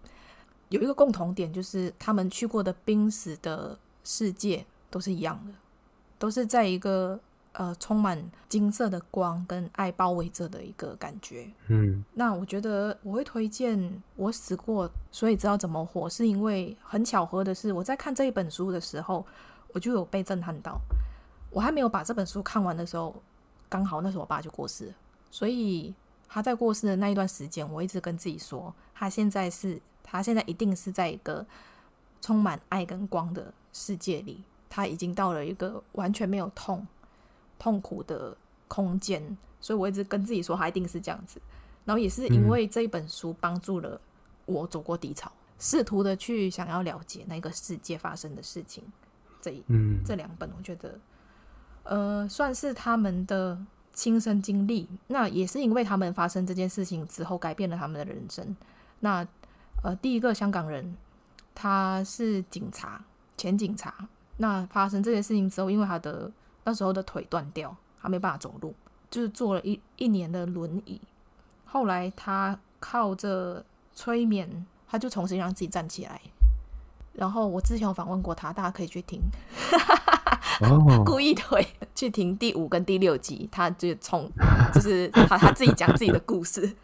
[0.70, 5.54] 有一个共同点，就是他们去过的濒死的世界都是一样的，
[6.18, 7.20] 都是在一个
[7.54, 11.50] 呃充满金色的光跟爱包围着的一个感觉。
[11.68, 19.26] 嗯，那我觉得我会推荐我死过，所以知道怎么活，是因为很巧合的是，我在看这一本书的时候，
[19.74, 20.80] 我就有被震撼到。
[21.50, 23.16] 我还没有把这本书看完的时候，
[23.68, 24.94] 刚好那时候我爸就过世了，
[25.32, 25.96] 所以
[26.28, 29.82] 他在过世的那一段时间，我一直跟自己说，他现在是。
[30.12, 31.46] 他现在一定是在一个
[32.22, 36.86] 充满爱跟光的世界里，他已经到了一个完全没有痛、
[37.58, 38.36] 痛苦的
[38.68, 41.40] 空间，所以我一直跟自己说，他一定是这样子。
[41.86, 44.00] 然后也是因为这一本书帮助了
[44.46, 48.84] 我走过低潮，试图的去想要了解那个世界发生的事情。
[49.42, 51.00] 这一嗯，这两本我觉得，
[51.84, 53.58] 呃，算是他们的
[53.94, 54.88] 亲身经历。
[55.08, 58.56] 那也是因为他们发生这件事情之后，改变了他们的人生。
[59.00, 59.26] 那
[59.84, 60.96] 呃，第一个香港人，
[61.56, 63.02] 他是警察，
[63.38, 63.94] 前警察。
[64.38, 66.32] 那发生这件事情之后，因为他的
[66.64, 68.74] 那时候的腿断掉，他没办法走路，
[69.10, 71.00] 就是坐了一一年的轮椅。
[71.66, 76.22] 后来他靠着催眠，他就重新让自己站起来。
[77.14, 79.22] 然后我之前有访问过他，大家可以去听，
[80.62, 84.32] 哦， 故意腿去听第五跟第六集，他就从
[84.74, 86.76] 就是他他自己讲自己的故事。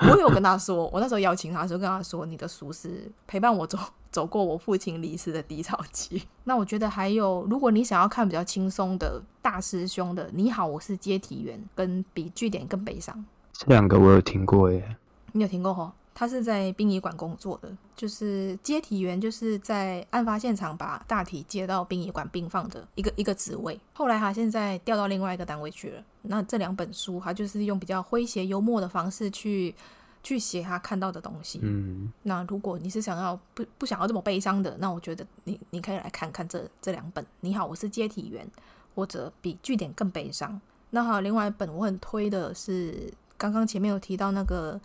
[0.00, 3.78] 我我有跟他说，我那时候邀请他的时候跟他说，你的书是陪伴我走
[4.10, 6.22] 走过我父亲离世的低潮期。
[6.44, 14.96] 那我觉得还有，如果你想要看比较轻松的大师兄的《你好，我是接体员》，跟比据点更悲伤，这两个我有听过耶。
[15.32, 15.92] 你有听过吼？
[16.18, 23.78] 他是在殡仪馆工作的，就是接体员，就是在案发现场把大体接到殡仪馆病房的一个一个职位。
[23.92, 26.02] 后来他现在调到另外一个单位去了。
[26.22, 29.74] 那这两本书，他就是用比较诙谐幽默的方式去
[30.22, 31.60] 去写他看到的东西。
[31.62, 37.22] 嗯，那如果你是想要不不想要这么悲伤的，那我觉得你你可以来看看这这两本。
[37.40, 38.48] 你好，我是接体员，
[38.94, 40.58] 或者比据点更悲伤。
[40.88, 44.80] 那还有另外一本我很推的是，刚刚前面有提到那个。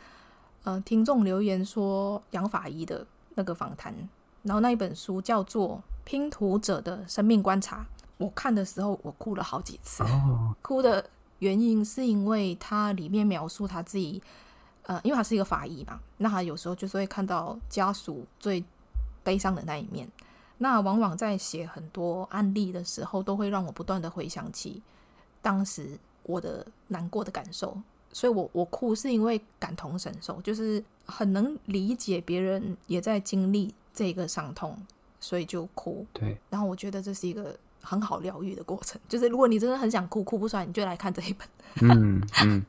[0.63, 3.05] 呃，听众留言说杨法医的
[3.35, 3.93] 那个访谈，
[4.43, 7.77] 然后那一本书叫做《拼图者的生命观察》。
[8.17, 10.03] 我看的时候，我哭了好几次。
[10.03, 11.09] 哦，哭的
[11.39, 14.21] 原因是因为他里面描述他自己，
[14.83, 18.63] 呃，因为他是一个法医嘛，那他有时候就是会看到家属最
[19.23, 20.07] 悲伤的那一面。
[20.59, 24.83] 那往往在写很多案例的时候，都会让我不断的回想起
[25.41, 27.75] 当时我的难过的感受。
[28.13, 34.77] 所以我我哭是因为感同身受，就是很能理解别人也在经历这个伤痛，
[35.19, 36.05] 所以就哭。
[36.11, 36.37] 对。
[36.49, 41.47] 然后我觉得这是一个很好疗愈的过程，就是如果你真的很想哭，哭不出来，你就来看这一本。
[41.81, 42.65] 嗯嗯。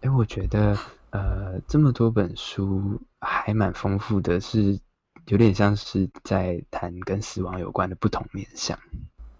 [0.00, 0.76] 哎、欸，我觉得
[1.10, 4.78] 呃，这么多本书还蛮丰富的，是
[5.26, 8.78] 有点像是在谈跟死亡有关的不同面向。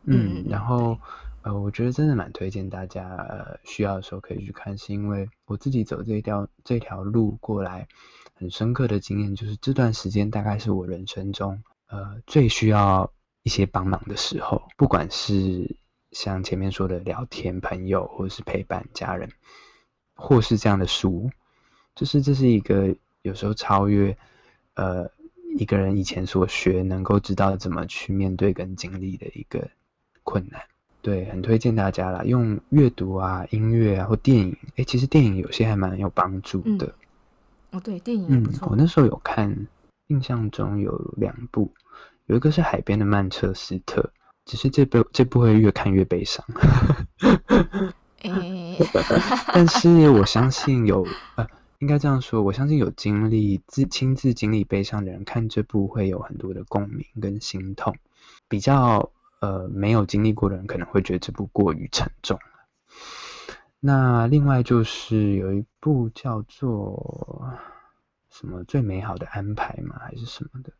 [0.04, 0.98] 嗯，嗯然后。
[1.42, 7.88] 呃，我觉得真的蛮推荐大家，呃，需要的时候可以去看，是因为我自己走这条这条路过来，
[8.34, 13.12] 很深刻的经验就是这段时间大概是我人生中，呃，最需要
[13.42, 15.76] 一些帮忙的时候，不管是
[16.12, 19.28] 像前面说的聊天、朋友，或是陪伴家人，
[20.14, 21.30] 或是这样的书，
[21.96, 24.16] 就是这是一个有时候超越，
[24.74, 25.10] 呃，
[25.56, 29.70] 一个人以前所学，能够知道怎么去面对跟经历的一个
[30.22, 30.62] 困难。
[31.02, 36.86] 对，很推荐大家啦，用阅读啊、音乐啊或电影，诶，其实电影有些还蛮有帮助的。
[37.72, 38.26] 嗯、哦，对，电影。
[38.30, 39.66] 嗯，我那时候有看，
[40.06, 41.72] 印象中有两部，
[42.26, 44.00] 有一个是《海边的曼彻斯特》，
[44.44, 46.46] 只是这部这部会越看越悲伤。
[48.22, 48.78] 诶，
[49.48, 51.04] 但是我相信有，
[51.34, 51.44] 呃，
[51.80, 57.96] 应该这样说，我相信有经历自亲自经历悲伤的人看这部会有很多的共鸣跟心痛，
[58.48, 59.10] 比较。
[59.42, 62.38] 呃，没有经历过的人可能会觉得这部过于沉重。
[63.80, 67.52] 那另外就是有一部叫做
[68.30, 69.98] 什么最美好的安排吗？
[69.98, 70.72] 还是什么的？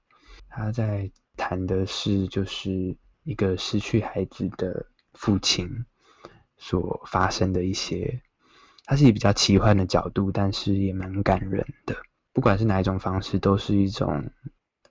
[0.49, 5.85] 他在谈的是就是一个失去孩子的父亲
[6.57, 8.23] 所发生的一些，
[8.85, 11.97] 它是以比较奇幻的角度，但是也蛮感人的。
[12.33, 14.31] 不管是哪一种方式，都是一种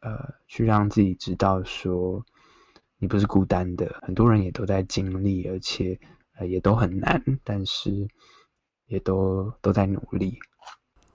[0.01, 2.25] 呃，去让自己知道说。
[3.01, 5.99] 你不是孤单的，很多人也都在经历，而且
[6.37, 8.07] 呃也都很难，但是
[8.85, 10.37] 也都都在努力。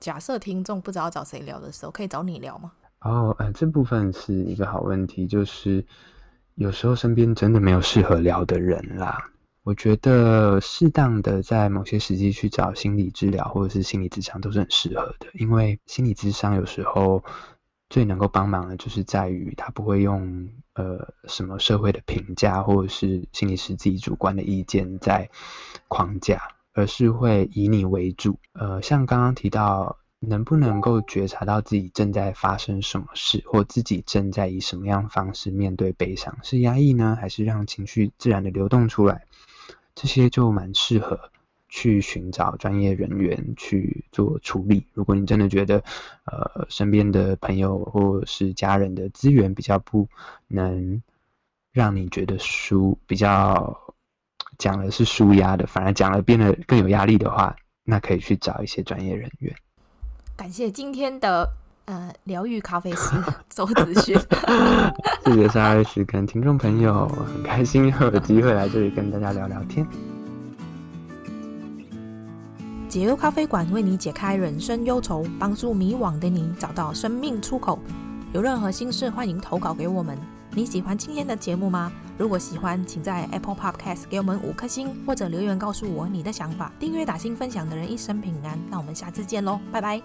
[0.00, 2.72] 假设听众不知道找谁聊的时候，可以找你聊吗？
[3.02, 5.86] 哦，呃，这部分是一个好问题，就是
[6.56, 9.30] 有时候身边真的没有适合聊的人啦。
[9.62, 17.22] 我觉得适当的在某些时机去找心理治疗或者是心理咨商都是很适合的，因为心理咨商有时候。
[17.88, 25.30] 最能够帮忙的，就是在于他不会用呃什么社会的评价，或者是心理师自己主观的意见在
[25.88, 26.42] 框架，
[26.74, 28.38] 而是会以你为主。
[28.52, 39.26] 呃，像刚刚提到，能不能够觉察到自己正在发生什么事，或自己正在以什么样方式面对悲伤，是压抑呢，还是让情绪自然的流动出来？
[39.94, 41.30] 这些就蛮适合。
[41.68, 44.86] 去寻找专业人员去做处理。
[44.94, 45.82] 如果你真的觉得，
[46.24, 50.09] 呃，身边的朋友或是家人的资源比较不
[50.48, 51.02] 能
[51.72, 53.94] 让你觉得舒，比较
[54.59, 59.55] 讲的是舒压的，反而讲了变得更有压力的话，那可以去找一些专业人员。
[60.36, 61.48] 感谢今天的
[61.86, 63.14] 呃，疗愈咖啡师
[63.48, 64.20] 周子轩，
[65.24, 69.86] 谢谢沙二十跟听众朋友，很开心又有机会来这里跟大家聊聊天。
[72.97, 77.78] 解忧咖啡馆为你解开人生忧愁，帮助迷惘的你找到生命出口。
[78.32, 80.16] 有任何心事，欢迎投稿给我们。
[80.52, 81.93] 你喜欢今天的节目吗？
[82.16, 86.73] 如果喜欢，请在 Apple Podcast 给我们五颗星，或者留言告诉我你的想法。
[86.81, 88.59] 订阅打新分享的人一生平安。
[88.70, 90.01] 那我们下次见喽，拜拜。